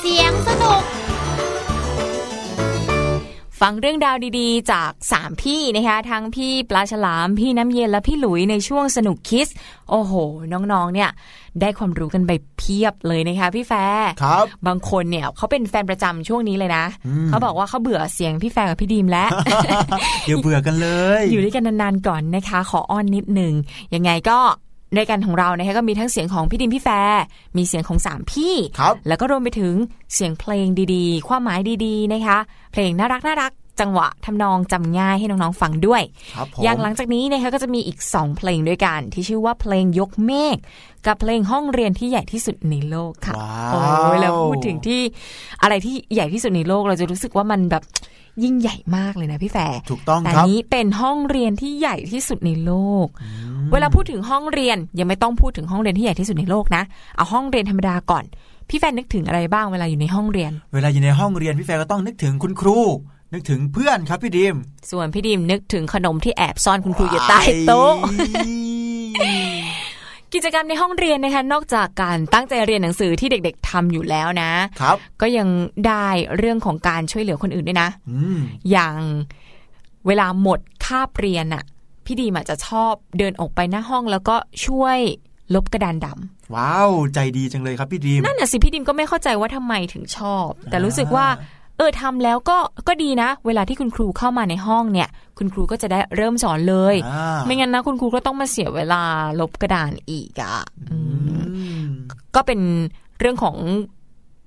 [0.00, 0.82] เสียงสนุก
[3.62, 9.48] ฟังเรื่องราวดีๆ จาก 3 พี่นะคะทั้งพี่ปลาฉลาม พี่น้ำเย็นและพี่หลุยในช่วงสนุกคิด
[9.90, 10.12] โอ้โห
[10.52, 11.10] น้องๆ เนี่ย
[11.60, 19.28] ได้ความรู้กันไปเพียบเลยนะคะพี่แฟร์ครับ บางคนเนี่ยเขาเป็นแฟนประจำช่วงนี้เลยนะอืมเขาบอกว่าเขาเบื่อเสียงพี่แฟร์กับพี่ดีมแล้ว
[20.26, 20.88] เดี๋ยวเบื่อกันเล
[21.20, 23.52] ย อยู่ด้วยกันนานๆก่อนนะคะ ขออ้อนนิดหนึ่ง
[23.94, 24.38] ยังไงก็
[24.94, 27.22] ในการของเรานะคะก็มีทั้งเสียงของพี่ดิมพี่แฟร์
[27.56, 29.74] มีเสียงของสามพี่ครับแล้วก็รวมไปถึง
[30.14, 32.38] เสียงเพลงดีๆ ความหมายดีๆนะคะ
[32.72, 36.02] เพลงน่ารักน่ารัก จังหวะทำนองจำง่ายให้น้องๆฟังด้วย
[36.36, 40.56] ครับผมอย่างหลังจากนี้นะคะก็จะมีอีก 2 เพลงด้วยกัน ที่ชื่อว่าเพลงยกเมฆ
[41.06, 45.00] กับเพลงห้องเรียนที่ใหญ่ที่สุดในโลกค่ะว้าวโอ้ยแล้วพูดถึงที่
[45.62, 47.84] อะไรที่ใหญ่ที่สุดในโลกเราจะรู้สึกว่ามันแบบ
[48.44, 52.72] ยิ่งใหญ่มากเลยนะพี่แฟร์ถูกต้องครับแต่นี้เป็นห้องเรียนที่ใหญ่ที่สุดในโล
[53.04, 53.06] ก
[53.72, 56.82] เวลาพูดถึงห้องเรียนยังไม่ต้องพูดถึงห้องเรียนที่ใหญ่ที่สุดในโลกนะ
[57.16, 58.24] เอาห้องเรียนธรรมดาก่อน
[58.68, 62.78] พี่แฟร์นึกถึงอะไรบ้างเวลาอยู่ในห้องเรียน เวลาอยู่ในห้องเรียนพี่แฟร์ก็ต้องนึกถึงคุณครู
[63.32, 64.54] นึกถึงเพื่อนครับพี่ดิม
[64.90, 67.94] ส่วนพี่ดิมนึกถึงขนมที่แอบซ่อนคุณครูอยู่ใต้โต๊ะ
[70.34, 75.48] กิจกรรมในห้องเรียนนะคะนอกจากการตั้งใจเรียนหนังสือที่เด็กๆทำอยู่แล้วนะครับ ก็ยัง
[75.86, 78.38] ได้เรื่องของการช่วยเหลือคนอื่นด้วยนะอืม
[78.70, 78.96] อย่าง
[80.06, 81.64] เวลาหมดคาบเรียนอะ
[82.06, 84.36] พี่ดีมอาจจะชอบเดินออกไปหน้าห้องแล้วก็
[84.66, 84.98] ช่วย
[85.54, 91.26] ลบกระดานดำว้าว ใจดีจังเลยครับพี่ดิมนั่นน่ะสิพี่ดิมก็ไม่เข้าใจว่าทำไมถึงชอบ แต่รู้สึกว่า
[91.78, 92.58] เออทำแล้วก็
[92.88, 95.08] ก็ดีนะ เวลาที่คุณครูเข้ามาในห้องเนี่ย
[95.38, 99.02] คุณครูก็จะได้เริ่มสอนเลยอ่าไม่งั้นนะคุณครูก็ต้องมาเสียเวลา
[99.40, 100.58] ลบกระดานอีกอะ่ะ
[100.90, 100.98] อื
[101.38, 101.88] มอืม
[102.34, 102.60] ก็เป็น
[103.20, 103.56] เรื่องของ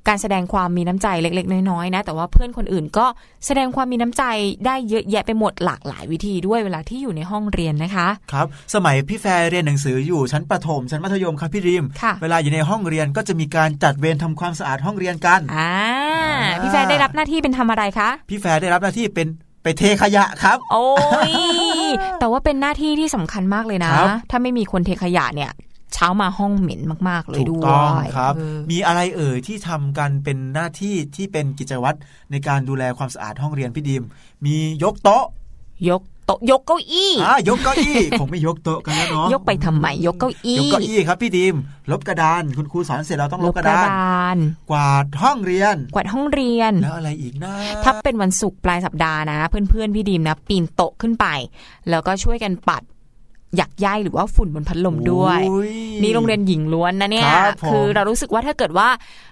[0.10, 3.06] การแสดงความมีน้ำใจเล็ก ๆ น้อยๆนะแต่ว่าเพื่อนคนอื่นก็
[3.46, 4.24] แสดงความมีน้ำใจ
[4.66, 15.72] ได้เยอะแยะไปหมดหลากหลายวิธีด้วยเวลาที่อยู่ในห้องเรียนนะคะ ครับ สมัยพี่แฟร์เรียนหนังสืออยู่ชั้นประถมชั้นมัธยมครับพี่ดิมค่ะเวลาอยู่ในห้องเรียนก็จะมีการจัดเวรทำความสะอาดห้องเรียนกันอ่า
[16.50, 19.28] อ่าพี่แฟนได้รับหน้าที่เป็นทำอะไรคะ พี่แฟร์ได้รับหน้าที่เป็น
[19.64, 20.88] ไปเทขยะครับ โอ้
[21.32, 21.34] ย
[22.20, 25.52] แต่ว่าเป็นหน้าที่ที่สำคัญมากเลยนะครับถ้าไม่มีคนเทขยะเนี่ย
[25.94, 31.98] เช้ามาห้องเหม็นมาก ๆ เลยถูกด้วยต้องครับเออมีอะไรเอ่ยที่ทำกันเป็นหน้าที่ที่เป็นกิจวัตร
[32.32, 34.04] ในการดูแลความสะอาดห้องเรียนพี่ดิม
[34.46, 35.26] มียกโต๊ะ
[35.90, 41.56] ยกโต๊ะยกเก้าอี้อ่ายกเก้าอี้ผมไม่ยกโต๊ะกันแล้วเนาะยกไปทำไมยกเก้าอี้ยกเก้าอี้ครับพี่ดิม
[41.92, 44.38] ลบกระดานคุณครูสอนเสร็จเราต้องลลบบกกระระดานดาน
[44.70, 51.26] กวาดห้องเรียน กวาดห้องเรียนแล้วอะไรอีกนะถ้าเป็นวันศุกร์ปลายสัปดาห์นะ เพื่อนๆพี่ดีมนะ ปีนโต๊ะขึ้นไป
[51.90, 52.84] แล้วก็ช่วยกันปัด
[53.56, 58.88] หยักย้ายหรือว่าฝุ่นบนพัดลมด้วยโอ้ยนี่โรงเรียนหญิงล้วนนะเนี่ยครับผมคือเรารู้สึกว่าถ้าเกิดว่า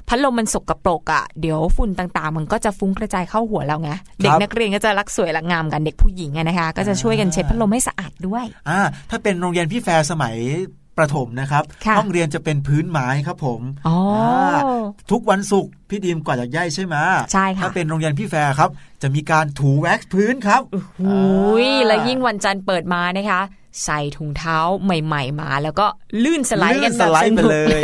[0.07, 3.91] พัดลมมันสกปรกอะ่ะเดี๋ยวฝุ่นต่างๆ มันก็จะฟุ้งกระจายเข้าหัวเราไง
[4.23, 10.35] เด็กนักเรียนก็จะรักสวยรักงามกันเด็กผู้หญิงอะนะคะ ก็จะช่วยกันเช็ดพัดลมให้สะอาดด้วยอ่าถ้าเป็นโรงเรียนพี่แฟร์สมัย
[10.97, 14.61] ประถมนะครับค่ะห้องเรียนจะเป็นพื้นไม้ครับผมอ๋ออา
[15.11, 16.95] ทุกวันศุกร์พี่ดีมกวาดหยากไย่ใช่ไหม
[17.33, 18.69] ใช่ค่ะถ้าเป็นโรงเรียนพี่แฟร์ครับ
[19.01, 20.61] จะมีการถูแว็กซ์พื้นครับ
[20.99, 21.17] หุ
[21.65, 23.41] ยแล้วยิ่งวันจันทร์เปิดมานะคะ
[23.85, 25.85] ใส่ถุงเท้าใหม่ ๆ มา แล้วก็
[26.23, 27.81] ลื่นสไลด์กันลื่แบบสไลสด์ไปนุกเลย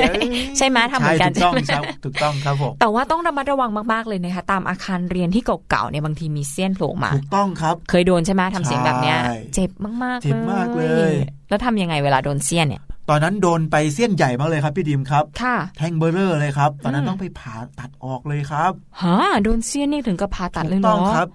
[0.57, 9.71] ใช่ไหมทำเหมือนกันใช่ถูกต้องใช่ครับไหมถูกต้องครับผมแต่ว่าต้องระมัดระวังมากๆเลยนะคะตามอาคารเรียนที่เก่าๆเนี่ยบางทีมีเสี้ยนโผล่มาถูกต้องครับ เคยโดนใช่ไหมทำเสียงแบบเนี้ยใช่เจ็บ
[10.03, 11.13] มากๆเจ็บมากเลย
[11.49, 21.27] แล้วทำยังไงเวลาโดนเสี้ยนเนี่ยตอนนั้นโดนไปเส้นใหญ่มากเลยครับพี่ดิมครับค่ะแท่งเบอร์เรอร์เลยครับ ตอนนั้นอืมต้องไปผ่าตัดออกเลยครับฮะโดนเสี้ยนนี่ถึงกับผ่าตัดเลยเหรต้อองครับ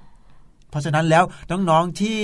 [0.71, 2.19] เพราะฉะนั้นแล้วน้องๆที่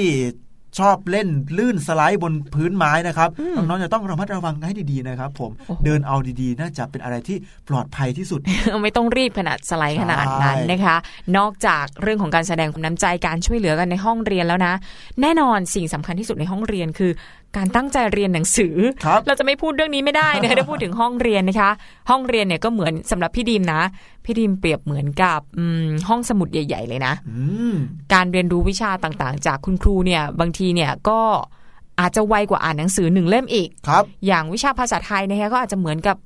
[0.78, 7.36] ชอบเล่นลื่นสไลด์บนพื้นไม้นะครับอืมน้องๆจะต้องระมัดระวังให้ดีๆนะครับ ผมโอ้โหเดินเอาดีๆ น่าจะเป็นอะไรที่
[7.68, 8.40] ปลอดภัยที่สุด
[8.82, 10.96] ไม่ต้องรีบขนาดสไลด์ขนาดนั้นใช่นะคะ
[11.38, 14.74] นอกจากเรื่องของการแสดงความน้ำใจการช่วยเหลือกันในห้องเรียนแล้วนะ
[15.22, 17.12] แน่นอนสิ่งสำคัญที่สุดในห้องเรียนคือ
[17.56, 21.70] การตั้งใจเรียนหนังสือครับเราจะไม่พูดเรื่องนี้ไม่ได้นะคะได้พูดถึงห้องเรียนนะคะ
[22.10, 23.80] ห้องเรียนเนี่ยก็เหมือนสำหรับพี่ดีมนะ
[24.24, 27.38] พี่ดีมเปรียบเหมือนกับอืมห้องสมุดใหญ่ ๆ เลยนะอื
[27.72, 27.74] ม
[28.12, 31.20] การเรียนรู้วิชาต่างๆ จากคุณครูเนี่ย บางทีเนี่ยก็
[32.00, 36.16] อาจจะไวกว่าอ่านหนังสือหนึ่งเล่มอีกครับ อย่างวิชาภาษาไทยนะคะก็อาจจะเหมือนกับ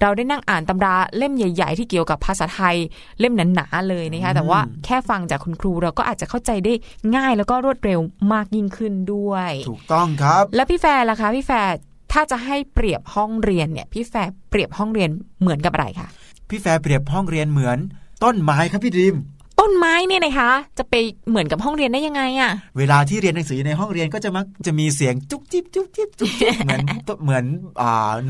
[0.00, 2.76] เราได้นั่งอ่านตำราเล่มใหญ่ ๆ ที่เกี่ยวกับภาษาไทย
[3.20, 6.72] เล่มหนาๆเลยนะคะแต่ว่าแค่ฟังจากคุณครูเราก็อาจจะเข้าใจได้
[7.16, 8.00] ง่ายแล้วก็รวดเร็ว
[8.32, 11.74] มากยิ่งขึ้นด้วย ถูกต้องครับ แล้วพี่แฟร์ล่ะคะพี่แฟร์
[12.12, 16.08] ถ้าจะให้เปรียบห้องเรียนเนี่ยพี่แฟร์เปรียบห้องเรียนเหมือนกับอะไรคะ
[16.48, 17.78] พี่แฟร์เปรียบห้องเรียนเหมือน
[18.24, 19.14] ต้นไม้ครับพี่ดิม
[19.60, 20.94] ต้นไม้เนี่ยนะคะจะไป
[21.30, 26.84] เหมือนกับห้องเรียนได้ยังไงอะเวลาที่เรียนหนังสือในห้องเรียนก็จะมักจะมีเสียงจุ๊บจิ๊บจุ๊บจิ๊บจุ๊บจิ๊บเหมือน
[27.22, 27.44] เหมือน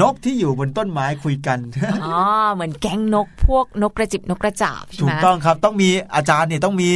[0.01, 1.59] นกที่อยู่บนต้นไม้คุยกัน
[2.05, 2.19] อ๋อ
[2.55, 6.91] เหมือนแก๊งนกพวกนกกระจิบนกกระจาบใช่ไหมถูกต้องครับต้องมีอาจารย์เนี่ยต้องมี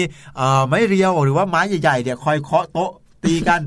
[0.66, 2.90] ไม้เรียวหรือว่าไม้ใหญ่ๆเนี่ยคอยเคาะโต๊ะ
[3.24, 3.60] ตีกัน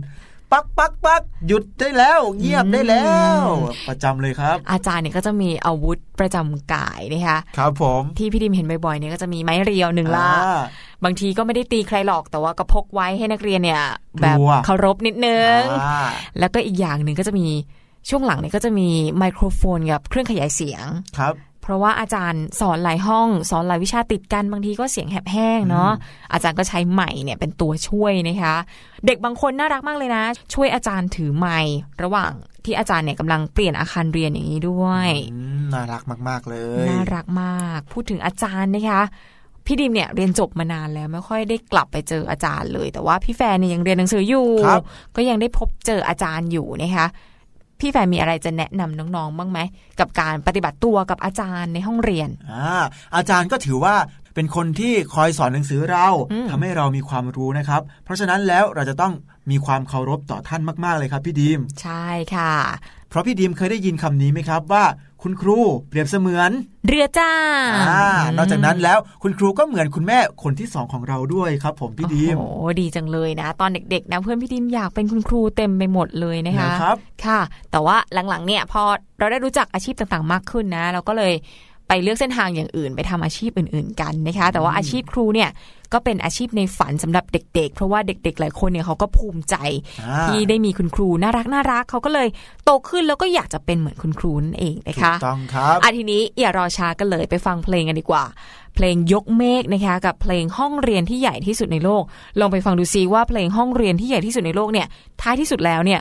[0.52, 3.08] ปักปักปักหยุดได้แล้วเงียบได้แล้
[3.39, 3.41] ว
[3.88, 10.60] ประจำเลยครับ อาจารย์เนี่ยก็จะมีอาวุธประจำกายนะคะครับผมที่พี่ดิมเห็นบ่อยๆเนี่ยก็จะมีไม้เรียวหนึ่งล่าอ่า
[11.04, 13.82] บางทีก็ไม่ได้ตีใครหรอกแต่ว่าก็พกไว้ให้นักเรียนเนี่ย
[14.22, 16.08] แบบกลัวเคารพนิดนึงอ่า
[16.39, 17.48] แล้วก็อีกอย่างหนึ่งก็จะมี
[18.10, 20.86] ช่วงหลังเนี่ยก็จะมีไมโครโฟนกับเครื่องขยายเสียง
[21.18, 21.34] ครับ
[21.68, 25.91] เพราะว่าอาจารย์สอนหลายห้อง สอนหลายวิชาติดกันบางทีก็เสียงแหบแห้งเนาะ
[26.34, 28.55] อาจารย์ก็ใช้ไมค์เนี่ยเป็นตัวช่วยนะคะ
[29.05, 32.32] เด็กบางคนน่ารักมากเลยนะ ช่วยอาจารย์ถือไมค์ระหว่าง
[32.65, 39.01] ที่อาจารย์เนี่ยกำลังเปลี่ยนอาคารเรียนอย่างนี้ด้วยอืมน่ารักมาก ๆ เลยน่ารักมาก พูดถึงอาจารย์นะคะ
[39.65, 44.84] พี่ดิมเนี่ยเรียนจบมานานแล้วไม่ค่อยได้กลับไปเจออาจารย์เลย แต่ว่าพี่แฟนเนี่ยยังเรียนหนังสืออยู่ครับ
[45.15, 47.07] ก็ยังได้พบเจออาจารย์อยู่นะคะ
[47.80, 49.60] พี่แฟนมีอะไรจะแนะนำน้องๆบ้างไหม
[50.00, 52.84] กับการปฏิบัติตัวกับอาจารย์ในห้องเรียนอ่า
[53.16, 53.96] อาจารย์ก็ถือว่า
[54.36, 59.14] เป็นคนที่คอยสอนหนังสือเราอืมทำให้เรามีความรู้นะครับ เพราะฉะนั้นแล้วเราจะต้อง
[59.52, 62.54] มีความเคารพต่อท่านมาก ๆเลยครับพี่ดีม ใช่ค่ะ
[63.10, 64.84] เพราะพี่ดีมเคยได้ยินคำนี้ไหมครับว่า
[65.24, 65.59] คุณครู
[65.89, 66.51] เปรียบเสมือน
[66.88, 67.32] เรือจ้า
[67.89, 68.05] อ่า
[68.38, 77.39] นอกจากนั้นแล้วคุณครูก็เหมือนคุณแม่คนที่สองของเราด้วยครับ ผมพี่ดีมโอ้โหดีจังเลยนะ ตอนเด็กๆนะเพื่อนพี่ดิมอยากเป็นคุณครูเต็มไปหมดเลยนะคะนะครับ ค่ะ
[77.72, 77.97] แต่ว่า
[78.30, 78.82] หลังๆเนี่ยพอ
[79.20, 81.34] เราได้รู้จักอาชีพต่างๆมากขึ้นนะ เราก็เลย
[81.88, 85.50] ไปเลือกเส้นทางอย่างอื่น ไปทำอาชีพอื่น ๆกันนะคะ แต่ว่าอาชีพครูเนี่ย
[85.94, 89.56] ก็เป็นอาชีพในฝันสำหรับเด็ก ๆ เพราะว่าเด็ก ๆ หลายคนเนี่ยเขาก็ภูมิใจ
[90.02, 92.28] อ่าที่ได้มีคุณครูน่ารักน่ารักเขาก็เลย
[92.64, 98.24] โตขึ้นแล้วก็อยากจะเป็นเหมือนคุณครูนั่นเองนะถูคะกต้องครับอะทีนี้อย่ารอช้ากันเลยไปฟังเพลงกันดีกว่า
[98.76, 102.04] เพลงยกเมฆนะคะ กับเพลงห้องเรียนที่ใหญ่ที่สุดในโลก
[102.40, 104.88] ลองไปฟังดูซิว่าเพลงห้องเรียนที่ใหญ่ที่สุดในโลกเนี่ย
[105.22, 106.00] ท้ายที่สุดแล้วเนี่ย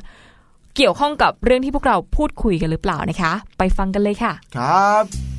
[0.77, 5.36] เกี่ยวข้องกับเรื่องที่พวกเราพูดคุยกันหรือเปล่านะคะ ไปฟังกันเลยค่ะ ครับ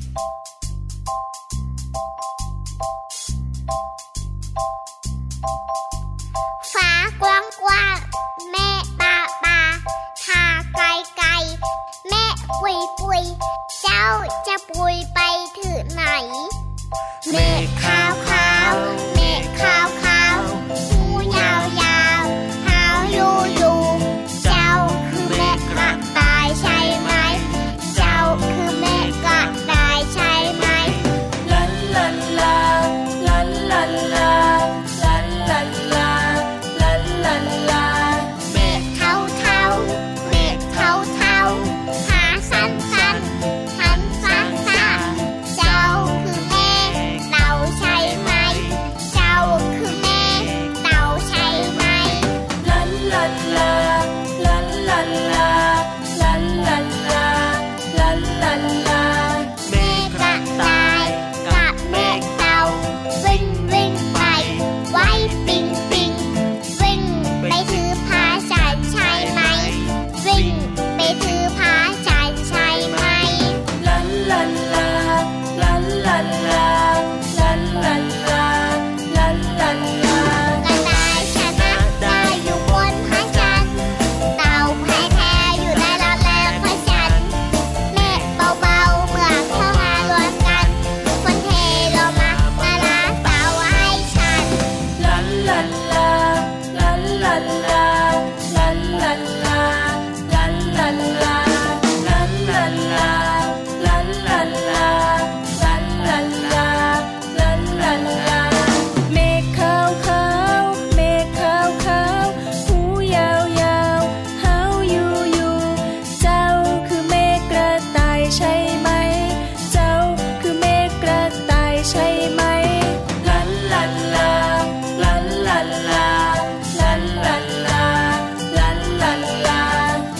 [6.72, 6.90] ฟ้า
[7.22, 7.98] กว้างกว้าง
[8.50, 8.68] แม่
[9.00, 9.60] ปาปา
[10.24, 10.42] ทา
[10.74, 10.86] ไกล
[11.16, 11.30] ไกล
[12.08, 12.24] แม่
[12.60, 13.24] ปุยปุย
[13.80, 14.04] เจ้า
[14.46, 15.20] จะปุยไป
[15.58, 16.02] ถึงไหน
[17.30, 17.34] เม
[17.64, 18.72] ฆขาวขาว
[19.14, 20.07] เมฆขาวขาว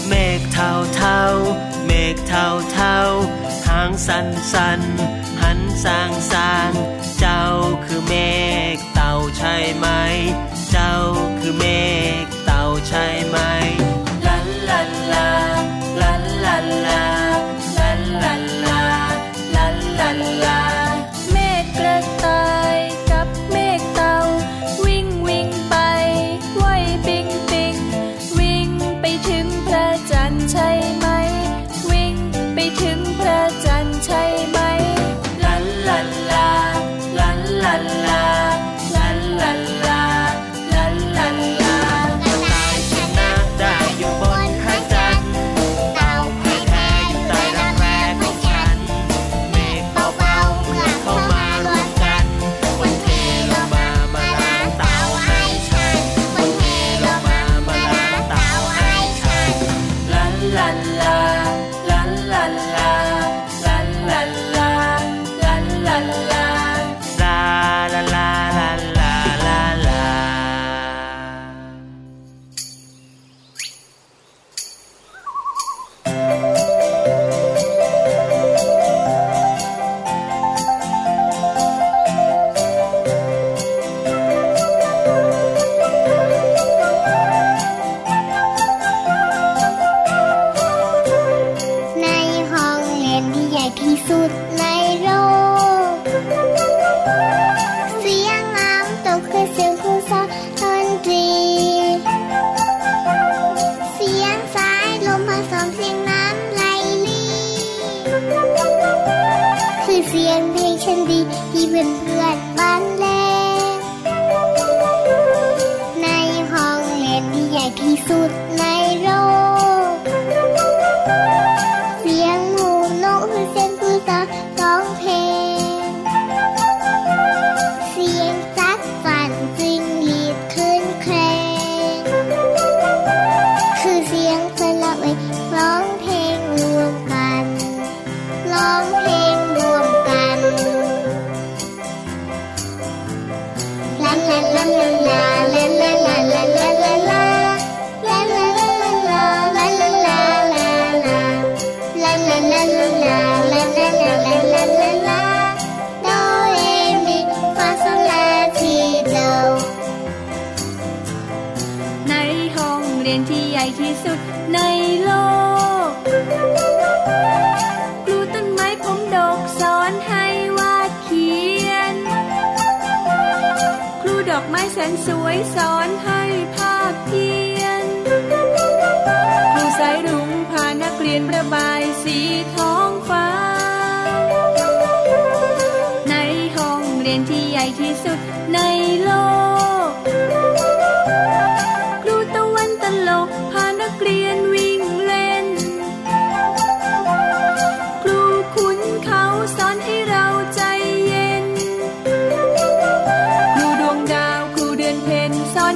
[0.08, 1.20] เมฆเทาเทา
[1.86, 2.96] เมฆเทาเทา
[3.68, 4.80] หางสันสัน
[5.42, 6.72] หันสางสาง
[7.18, 7.42] เจ้า
[7.84, 8.14] คือเม
[8.74, 9.86] ฆเต่าใช่ไหม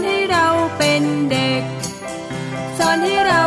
[0.04, 0.46] ให้เรา
[0.78, 1.62] เป็นเด็ก
[2.78, 3.42] สอนให้เรา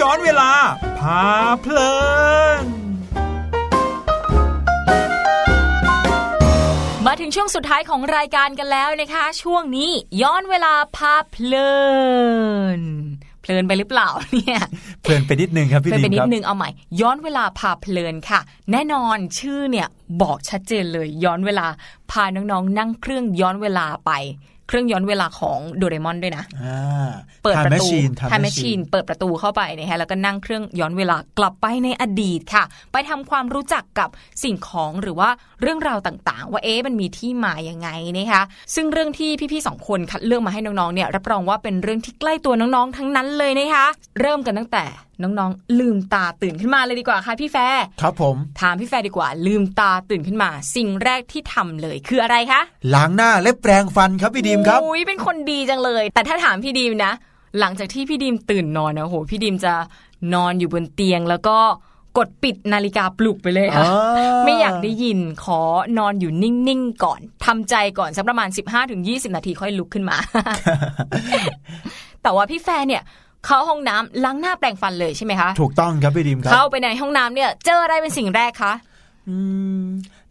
[0.00, 0.52] ย้อนเวลา
[0.98, 1.22] พา
[1.62, 1.99] เพลิน
[7.20, 9.90] ถึงช่วงสุดท้ายของรายการกันแล้วนะคะ ช่วงนี้
[10.22, 11.72] ย้อนเวลาพาเพลิ
[12.78, 12.80] น
[13.40, 14.62] เพลินไปหรือเปล่าเนี่ย
[15.02, 16.68] เพลินไปนิดนึงครับพี่เพลินดิไปมนิคดรับนึงเอาใหม่
[17.00, 18.40] ย้อนเวลาพาเพลินค่ะ
[18.72, 19.88] แน่นอนชื่อเนี่ย
[20.22, 21.66] บอกชัดเจนเลย ย้อนเวลา
[22.10, 24.10] พาน้องๆ นั่งเครื่องย้อนเวลาไป
[24.70, 27.10] เครื่องย้อนเวลาของโดเรมอนด้วยนะอ่า
[27.44, 34.08] เปิดประตูชีนท m มชชีนเปิดประตูเข้าไปนะฮะแล้วก็นั่งเครื่องย้อนเวลากลับไปในอดีตค่ะ ไปทำความรู้จักกับ
[34.42, 35.28] สิ่งของหรือว่า
[35.62, 38.42] เรื่องราวต่างๆ ว่าเอ๊ะมันมีที่มายังไงนะคะ
[38.74, 43.86] ซึ่งเรื่องที่พี่ๆสองคนคัดเลือกมาให้น้องๆเนี่ยรับรองว่าเป็นเรื่องที่ใกล้ตัวน้องๆทั้งนั้นเลยนะคะ
[44.20, 44.84] เริ่มกันตั้งแต่
[45.22, 52.60] น้องๆ ลืมตาตื่นขึ้นมาเลยดีกว่าค่ะพี่แฟร์ครับผม ถามพี่แฟร์ดีกว่า ลืมตาตื่นขึ้นมา สิ่งแรกที่ทำเลยคืออะไรคะ
[52.94, 57.12] ล้างหน้าและแปรงฟันครับพี่ดิมครับอุ้ยเป็นคนดีจังเลย แต่ถ้าถามพี่ดีมนะ
[57.60, 59.74] หลังจากที่พี่ดีมตื่นนอนนะโหพี่ดีมจะ
[60.34, 61.58] นอนอยู่บนเตียงแล้วก็
[62.18, 65.60] กดปิดนาฬิกาปลุกไปเลยค่ะอ่าไม่อยากได้ยินขอ
[65.98, 68.48] นอนอยู่นิ่ง ๆ ก่อนทำใจก่อนสักประมาณ
[68.92, 70.16] 15-20 นาทีค่อยลุกขึ้นมา
[72.22, 73.02] แต่ว่าพี่แฟนเนี่ย
[73.46, 78.72] เข้าห้องน้ำล้างหน้าแปรงฟันเลยใช่ไหมคะ ถูกต้องครับพี่ดิมครับ เข้าไปในห้องน้ำเนี่ย เจออะไรเป็นสิ่งแรกคะ
[79.28, 79.36] อื
[79.82, 79.84] ม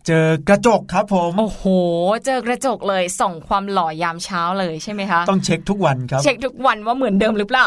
[0.07, 1.63] เจอกระจกครับผม โอ้โห
[2.25, 7.65] เจอกระจกเลยส่องความหล่อยามเช้าเลยใช่ไหมคะ ต้องเช็คทุกวันครับ เช็คทุกวันว่าเหมือนเดิมหรือเปล่า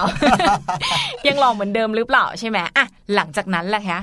[1.26, 4.01] ยังหล่อเหมือนเดิมหรือเปล่าใช่ไหมอะหลังจากนั้นแหละคะ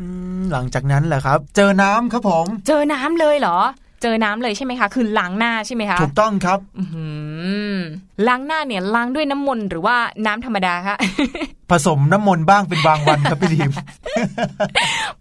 [0.00, 0.06] อื
[0.40, 3.58] มหลังจากนั้นแหละครับ เจอน้ำครับผม เจอน้ำเลยเหรอ
[4.02, 7.06] เจอน้ำเลยใช่ไหมคะ คือล้างหน้าใช่ไหมคะ ถูกต้องครับอื้อหื
[7.74, 7.76] อ
[8.28, 9.96] ล้างหน้าเนี่ยล้างด้วยน้ำมนต์หรือว่า
[10.26, 10.96] น้ำธรรมดาคะ
[11.70, 13.70] ผสมน้ำมนต์บ้างเป็นบางวันครับพี่ดีม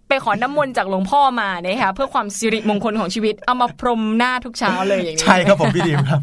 [0.08, 6.22] ไปขอน้ำมนต์จากหลวงพ่อมานะคะเพื่อความสิริมงคลของชีวิตเอามาพรมหน้าทุกเช้าเลยอย่างนี้ใช่ครับผมพี่ดีมครับ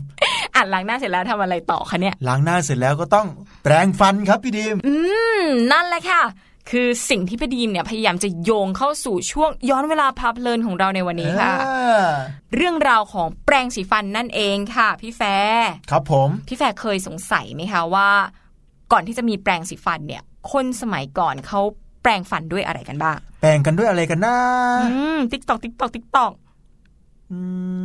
[0.54, 3.26] อ่าล้างหน้าเสร็จแล้วทำอะไรต่อคะเนี่ยล้างหน้าเสร็จแล้วก็ต้อง
[3.64, 4.94] แปรงฟันครับพี่ดีมอื
[5.40, 5.42] ม
[5.72, 6.22] นั่นแหละค่ะ
[6.70, 12.06] คือสิ่งที่พี่ดีมเนี่ยพยายามจะโยงเข้าสู่ช่วงย้อนเวลาพาเพลินของเราในวันนี้ค่ะอ่า
[12.54, 18.08] เรื่องราวของแปรงสีฟันนั่นเองค่ะ พี่แฟร์ครับผม พี่แฟร์เคยสงสัยไหมคะว่า
[18.92, 21.60] ก่อนที่จะมีแปรงสีฟันเนี่ย คนสมัยก่อนเขา
[22.02, 24.36] แปรงฟันด้วยอะไรกันบ้าง แปรงกันด้วยอะไรกันนะ
[24.92, 26.32] อืมติ๊กตอกติ๊กตอกติ๊กตอก
[27.30, 27.38] อื
[27.82, 27.84] ม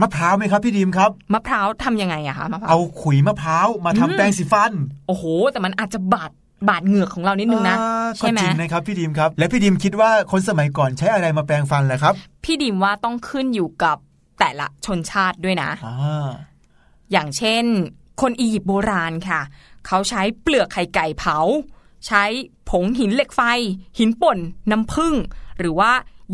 [0.00, 4.72] มะพร้าวไหมครับพี่ดีมครับมะพร้าวทำยังไงอะคะมะพร้าวเอาขุยมะพร้าวมาทำอืมแปรงสีฟัน
[5.06, 6.30] โอ้โห แต่มันอาจจะบาด
[6.68, 13.96] บาดเหงือกของเรานิดนึงนะอ่าใช่ไหมก็จริงนะครับพี่ดีมครับ และพี่ดีมคิดว่าคนสมัยก่อนใช้อะไรมาแปรงฟันล่ะครับ พี่ดิมว่าต้องขึ้นอยู่กับ
[14.38, 16.28] แต่ละชนชาติด้วยนะอ่า
[17.12, 17.64] อย่างเช่น
[18.20, 19.40] คนอียิปต์โบราณค่ะ
[19.86, 21.38] เขาใช้เปลือกไข่ไก่เผา
[22.06, 22.24] ใช้
[22.70, 23.40] ผงหินเหล็กไฟ
[23.98, 24.38] หินป่น
[24.70, 25.14] น้ำผึ้ง
[25.58, 25.90] หรือว่า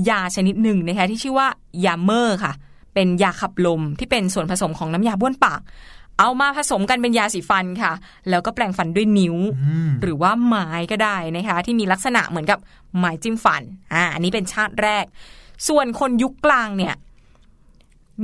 [0.08, 1.48] ยาชนิดหนึ่งนะคะที่ชื่อว่า
[1.84, 2.52] ยาเมอร์ค่ะ
[2.94, 5.60] เป็นยาขับลมที่เป็นส่วนผสมของน้ำยาบ้วนปาก
[6.18, 7.92] เอามาผสมกันเป็นยาสีฟันค่ะ
[8.30, 12.58] แล้วก็แปรงฟันด้วยนิ้วอืมหรือว่าไม้ก็ได้นะคะ ที่มีลักษณะเหมือนกับ
[12.98, 13.62] ไม้จิ้มฟัน
[13.94, 15.04] อ่าอันนี้เป็นชาติแรก
[15.68, 16.94] ส่วนคนยุคกลางเนี่ย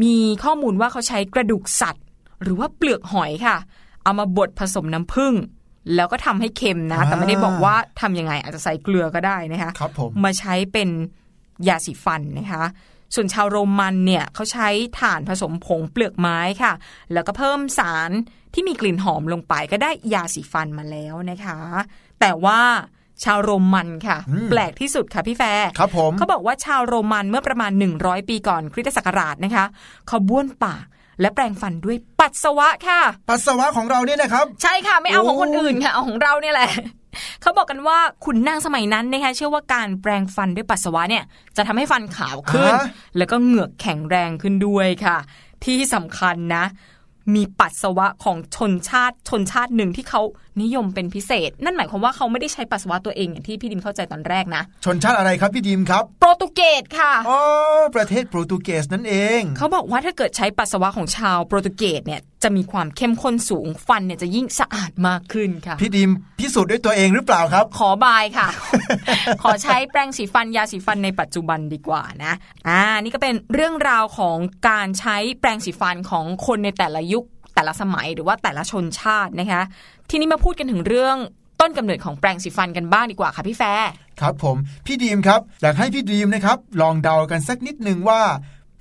[0.03, 2.05] มีข้อมูลว่าเขาใช้กระดูกสัตว์
[2.43, 3.57] หรือว่าเปลือกหอยค่ะ
[4.05, 5.35] เอามาบดผสมน้ำผึ้ง
[5.95, 10.89] แล้วก็ทำให้เค็มนะ แต่ไม่ได้บอกว่าทำยังไงอาจจะใส่เกลือก็ได้นะคะครับผมมาใช้เป็น
[11.69, 12.65] ยาสีฟันนะคะ
[13.15, 14.69] ส่วนชาวโรมันเนี่ยเขาใช้
[15.01, 16.73] ถ่านผสมผงเปลือกไม้ค่ะ
[17.13, 18.11] แล้วก็เพิ่มสาร
[18.55, 21.59] ที่มีกลิ่นหอมลงไปก็ได้ยาสีฟันมาแล้วนะคะ
[22.21, 22.61] แต่ว่า
[23.25, 29.65] ชาวโรมันค่ะอืมแปลกที่สุดค่ะพี่แฟร์ครับผมเขาบอกว่าชาวโรมันเมื่อประมาณ 100 ปีก่อนคริสตศักราชนะคะ
[30.09, 30.85] เขาบ้วนปาก
[31.21, 36.71] และแปรงฟันด้วยปัสสาวะค่ะ ปัสสาวะของเราเนี่ยนะครับ ใช่ค่ะไม่เอาของโอ้คนอื่นค่ะเอาของเราเนี่ยแหละ
[37.41, 41.25] เขาบอกกันว่าขุนนางสมัยนั้นนะคะเชื่อว่าการแปรงฟันด้วยปัสสาวะเนี่ย
[41.57, 42.85] จะทำให้ฟันขาวขึ้นอ่า
[43.17, 45.19] แล้วก็เหงือกแข็งแรงขึ้นด้วยค่ะ
[45.65, 46.65] ที่สำคัญนะ
[47.35, 50.23] มีปัสสาวะของชนชาติชนชาติหนึ่งที่เขา
[50.63, 57.39] นิยมเป็นพิเศษ นั่นหมายความว่าเขาไม่ได้ใช้ปัสสาวะตัวเองอย่างที่พี่ดิมเข้าใจตอนแรกนะ ชนชาติอะไรครับพี่ดีมครับ โปรตุเกสค่ะอ๋อ
[57.97, 68.49] ประเทศโปรตุเกสนั่นเอง เขาบอกว่าถ้าเกิดใช้ปัสสาวะของชาวโปรตุเกสเนี่ยจะมีความเข้มข้นสูงฟันเนี่ยจะยิ่งสะอาดมากขึ้นค่ะ พี่ดีมพิสูจน์ด้วยตัวเองหรือเปล่าครับ ขอบายค่ะ
[69.43, 72.33] ขอใช้แปรงสีฟันยาสีฟันในปัจจุบันดีกว่านะ
[72.69, 74.37] อ่านี่ก็เป็นเรื่องราวของ
[74.69, 77.25] การใช้แปรงสีฟันของคนในแต่ละยุค
[77.55, 79.63] แต่ละสมัยหรือว่าแต่ละชนชาตินะคะ
[80.11, 81.17] ทีนี้มาพูดกันถึงเรื่อง
[81.61, 83.91] ต้นกำเนิดของแปรงสีฟันกันบ้างดีกว่าค่ะพี่แฟร์
[84.21, 88.21] ครับผม พี่ดีมครับ อยากให้พี่ดีมนะครับ ลองเดากันสักนิดนึงว่า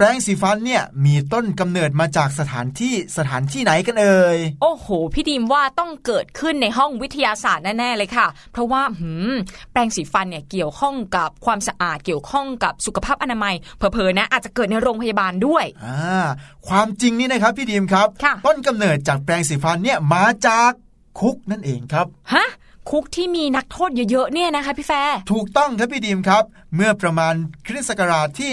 [0.04, 9.34] แปรงสีฟันเนี่ยมีต้นกำเนิดมาจากสถานที่สถานที่ไหนกันเอ่ย โอ้โห พี่ดีมว่าต้องเกิดขึ้นในห้องวิทยาศาสตร์แน่ๆเลยค่ะ เพราะว่าหืม
[9.72, 16.26] แปรงสีฟันเนี่ยเกี่ยวข้องกับความสะอาดเกี่ยวข้องกับสุขภาพอนามัยเผลอๆนะอาจจะเกิดในโรงพยาบาลด้วยอ่า
[16.68, 20.72] ความจริงนี่นะครับพี่ดีมครับค่ะต้นกำเนิดจากแปรงสีฟันเนี่ยมาจาก
[21.20, 22.48] คุกนั่นเองครับ ฮะ
[22.90, 26.44] คุกที่มีนักโทษเยอะๆเนี่ยนะคะพี่แฟร์ถูกต้องครับพี่ดีมครับ
[26.76, 27.34] เมื่อประมาณ
[27.68, 28.52] คริสต์ศักราชที่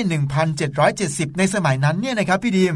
[0.68, 2.74] 1770 ในสมัยนั้นเนี่ยนะครับพี่ดีม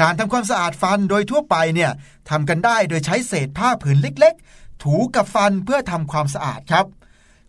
[0.00, 1.90] การทำความสะอาดฟันโดยทั่วไปเนี่ย
[2.30, 6.86] ทำกันได้โดยใช้เศษผ้าผืนเล็กๆ ถูกับฟันเพื่อทำความสะอาดครับ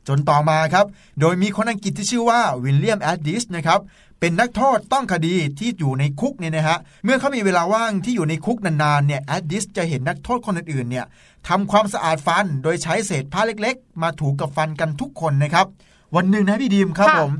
[0.08, 0.86] จนต่อมาครับ
[1.20, 3.80] โดยมีคนอังกฤษที่ชื่อว่าวิลเลียมแอดดิสนะครับ
[4.20, 11.06] เป็นนักโทษต้องคดีที่อยู่ในคุกเนี่ยนะฮะเมื่อเขามีเวลาว่างที่อยู่ในคุกนานๆเนี่ยแอดดิสจะเห็นนักโทษคนอื่นๆเนี่ย
[11.48, 15.68] ทำความสะอาดฟันโดยใช้เศษผ้าเล็กๆ มาถูกับฟันกันทุกคนนะครับ
[16.16, 17.34] วันหนึ่งนะพี่ดีมครับค่ะผม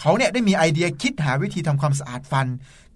[0.00, 2.46] เขาเนี่ยได้มีไอเดียคิดหาวิธีทำความสะอาดฟัน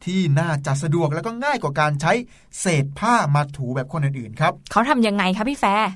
[0.04, 2.12] ที่น่าจะสะดวกแล้วก็ง่ายกว่าการใช้
[2.60, 5.90] เศษผ้ามาถูแบบคนอื่นๆครับเขาทำยังไงคะพี่แฟร์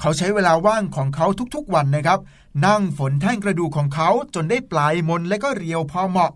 [0.00, 2.18] เขาใช้เวลาว่างของเขาทุกๆวันนะครับ
[2.66, 6.32] นั่งฝนแท่งกระดูกของเขาจนได้ปลายมนและก็เรียวพอเหมาะ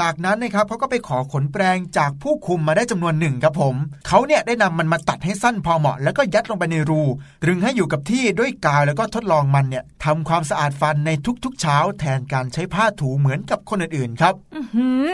[0.00, 3.74] จากนั้นนะครับเขาก็ไปขอขนแปรงจากผู้คุมมาได้จำนวนหนึ่งครับผม
[4.08, 7.02] เขาเนี่ยได้นำมันมาตัดให้สั้นพอเหมาะ แล้วก็ยัดลงไปในรู
[7.46, 11.10] รึงให้อยู่กับที่ด้วยกาวแล้วก็ทดลองมันเนี่ยทำความสะอาดฟันใน
[11.44, 15.10] ทุกๆ เช้า แทนการใช้ผ้าถูเหมือนกับคนอื่นๆครับอือหือ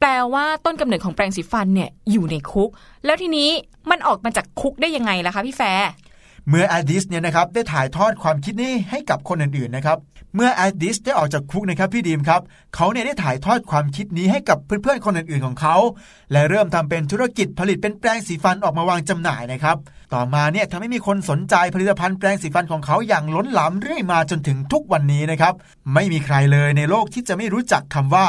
[0.00, 2.70] แปลว่าต้นกำเนิดของแปรงสีฟันเนี่ยอยู่ในคุก
[3.04, 3.50] แล้วทีนี้
[3.90, 5.62] มันออกมาจากคุกได้ยังไงล่ะคะพี่แฟ
[6.50, 9.98] เมื่ออดดิสเนี่ยนะครับได้ถ่ายทอดความคิดนี้ให้กับคนอื่นๆนะครับ
[10.34, 12.40] เมื่ออดดิสได้ออกจากคุกนะครับพี่ดีมครับ
[12.74, 15.76] เขาเนี่ยได้ถ่ายทอดความคิดนี้ให้กับเพื่อนๆคนอื่นๆของเขา
[16.32, 19.76] และเริ่มทำเป็นธุรกิจผลิตเป็นแปรงสีฟันออกมาวางจำหน่ายนะครับ
[20.14, 25.54] ต่อมาเนี่ยทำให้มีคนสนใจผลิตภัณฑ์แปรงสีฟันของเขาอย่างล้นหลามเรื่อยมาจนถึงทุกวันนี้นะครับ
[25.94, 28.26] ไม่มีใครเลยในโลกที่จะไม่รู้จักคำว่า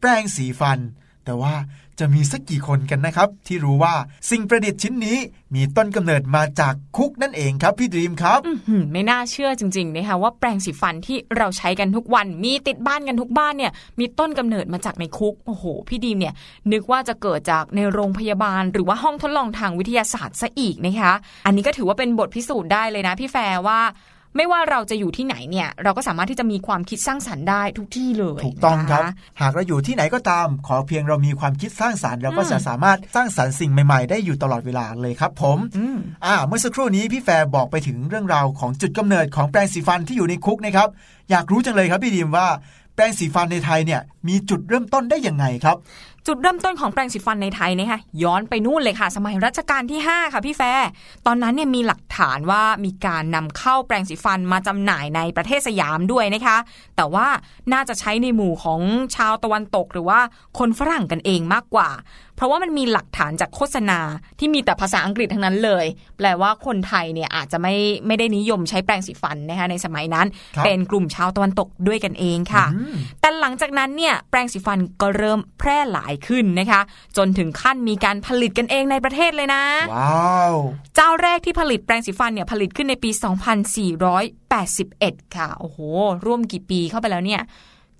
[0.00, 0.78] แปรงสีฟัน
[1.24, 1.54] แต่ว่า
[2.00, 3.94] จะมีสักกี่คนกันนะครับ ที่รู้ว่า
[4.30, 5.18] สิ่งประดิษฐ์ชิ้นนี้
[5.54, 16.34] มีต้นกำเนิดมาจากคุกนั่นเองครับพี่ดีมครับอื้อหือไม่น่าเชื่อจริงๆนะคะว่าแปรงสีฟันที่เราใช้กันทุกวัน มีติดบ้านกันทุกบ้านเนี่ย มีต้นกำเนิดมาจากในคุกโอ้โห พี่ดีมเนี่ย
[16.72, 21.12] นึกว่าจะเกิดจากในโรงพยาบาล หรือว่าห้องทดลองทางวิทยาศาสตร์ซะอีกนะคะ
[21.46, 23.36] อันนี้ก็ถือว่าเป็นบทพิสูจน์ได้เลยนะพี่แฟ
[23.68, 23.80] ว่า
[24.36, 40.88] ไม่ว่าเราจะอยู่ที่ไหนเนี่ยเราก็สามารถที่จะมีความคิดสร้างสรรค์ได้ทุกที่เลยถูกต้องครับนะหากเราอยู่ที่ไหนก็ตาม ขอเพียงเรามีความคิดสร้างสรรค์เราก็จะสามารถสร้างสรรค์สิ่งใหม่ๆ ได้อยู่ตลอดเวลาเลยครับ ผมอืมอ่าเมื่อสักครู่นี้พี่แฟร์บอกไปถึงเรื่องราวของจุดกำเนิดของแปรงสีฟันที่อยู่ในคุกนะครับ
[41.30, 42.48] อยากรู้จังเลยครับพี่ดีมว่า
[42.94, 45.76] แปรงสีฟันในไทยเนี่ยมีจุดเริ่มต้นได้ยังไงครับ
[46.26, 50.88] จุดเริ่มต้นของแปรงสีฟันในไทยนะคะย้อนไปนู่นเลยค่ะ สมัยรัชกาลที่ 5 ค่ะพี่แฟร์
[51.26, 56.56] ตอนนั้นเนี่ยมีหลักฐานว่ามีการนำเข้าแปรงสีฟันมาจำหน่ายในประเทศสยามด้วยนะคะ
[56.96, 57.26] แต่ว่า
[57.72, 58.80] น่าจะใช้ในหมู่ของ
[59.16, 60.20] ชาวตะวันตกหรือว่า
[60.58, 61.88] คนฝรั่งกันเองมากกว่า
[62.36, 63.98] เพราะว่ามันมีหลักฐานจากโฆษณา
[64.38, 67.74] ที่มีแต่ภาษาอังกฤษทั้งนั้นเลย แปลว่าคนไทยเนี่ยอาจจะไม่
[68.06, 70.26] ไม่ได้นิยมใช้แปรงสีฟันนะคะในสมัยนั้น
[70.56, 76.80] ครับเป็นกลุ่มชาวตะวันตกด้วยกันเองค่ะอืมแต่หลังจากนั้นเนี่ยแปรงสีฟันก็เริ่มแพร่หลายขึ้นนะคะ
[77.16, 79.62] จนถึงขั้นมีการผลิตกันเองในประเทศเลยนะ
[79.96, 80.54] ว้าว
[80.94, 83.10] เจ้าแรกที่ผลิตแปรงสีฟันเนี่ยผลิตขึ้นในปี
[84.42, 85.78] 2481 ค่ะโอ้โห
[86.26, 87.42] ร่วมกี่ปีเข้าไปแล้วเนี่ย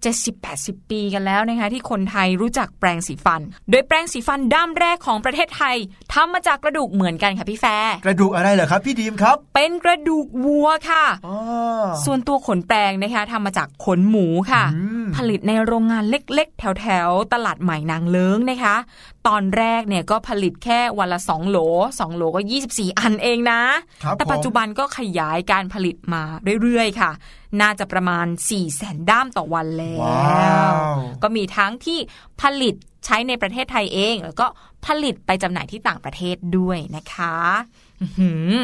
[0.05, 3.41] 70-80 ปีกันแล้วนะคะที่คนไทยรู้จักแปรงสีฟัน
[3.71, 5.77] โดยแปรงสีฟันด้ามแรกของประเทศไทย
[6.13, 11.37] ทำมาจากกระดูกเหมือนกันค่ะพี่แฟร์กระดูกอะไรเหรอครับพี่ดีมครับ เป็นกระดูกวัวค่ะอ๋อ
[12.05, 18.77] ส่วนตัวขนแปรงนะคะทำมาจากขนหมูค่ะอืมผลิตในโรงงานเล็กๆ แถวๆ ตลาดใหม่นางเลิ้งนะคะ
[19.27, 21.59] ตอนแรกเนี่ยก็ผลิตแค่วันละ 2 โหล
[21.91, 22.41] 2 โหลก็
[22.71, 23.61] 24 อันเองนะ
[24.05, 26.23] ครับแต่ปัจจุบันก็ขยายการผลิตมา
[26.63, 27.11] เรื่อยๆ ค่ะ
[27.63, 31.99] น่าจะประมาณ4แสนด้ามต่อวันแล้ว้าววก็มีทั้งที่
[32.41, 34.47] ผลิตใช้ในประเทศไทยเอง แล้วก็
[34.87, 37.37] ผลิตไปจำหน่ายที่ต่างประเทศด้วยนะคะ
[38.01, 38.55] อื้อหือ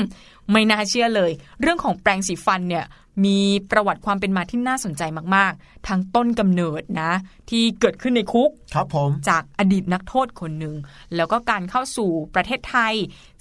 [0.50, 1.30] ไม่น่าเชื่อเลย
[1.60, 2.84] เรื่องของแปรงสีฟันเนี่ย
[3.24, 3.38] มี
[3.70, 5.02] ประวัติความเป็นมาที่น่าสนใจ
[5.36, 7.12] มากๆ ทั้งต้นกำเนิดนะ
[7.50, 10.74] ที่เกิดขึ้นในคุกครับผมจากอดีตนักโทษคนหนึ่ง
[11.16, 12.94] แล้วก็การเข้าสู่ประเทศไทย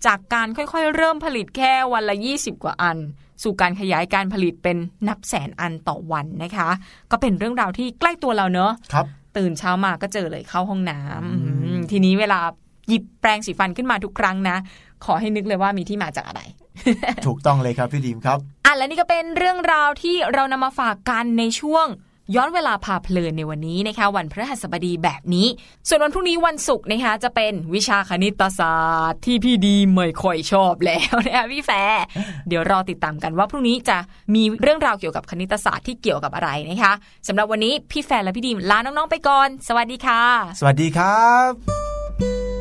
[0.06, 2.98] จากการค่อยๆ เริ่มผลิตแค่วันละ 20 กว่าอัน
[3.44, 6.70] สู่การขยายการผลิตเป็นนับแสนอันต่อวันนะคะ
[7.12, 9.06] ก็เป็นเรื่องราวที่ใกล้ตัวเราเนอะครับ
[9.38, 12.40] ตื่นเช้ามาก็เจอเลยเข้าห้องน้ำอืมทีนี้เวลา
[12.90, 14.58] หยิบแปรงสีฟันขึ้นมาทุกครั้งนะ
[15.06, 16.42] ขอให้นึกเลยว่ามีที่มาจากอะไร
[17.26, 21.88] ถูกต้องเลยครับพี่ดีมครับ อะและนี่ก็เป็นเรื่องราวที่เรานำมาฝากกันในช่วง
[22.36, 25.48] ย้อนเวลาพาเพลินในวันนี้นะคะ วันพฤหัสบดีแบบนี้
[25.88, 32.04] ส่วนวันพรุ่งนี้วันศุกร์นะคะ จะเป็นวิชาคณิตศาสตร์ที่พี่ดีมไม่ค่อยชอบแล้วนะคะพี่แฟร์
[32.48, 33.98] เดี๋ยวรอติดตามกันว่าพรุ่งนี้จะ
[34.36, 36.94] มีเรื่องราวเกี่ยวกับคณิตศาสตร์ที่เกี่ยวกับอะไรนะคะ
[37.28, 40.24] สำหรับวันนี้พี่แฟร์และพี่ดีมลาน้องๆไปก่อน สวัสดีค่ะ
[40.60, 42.61] สวัสดีครับ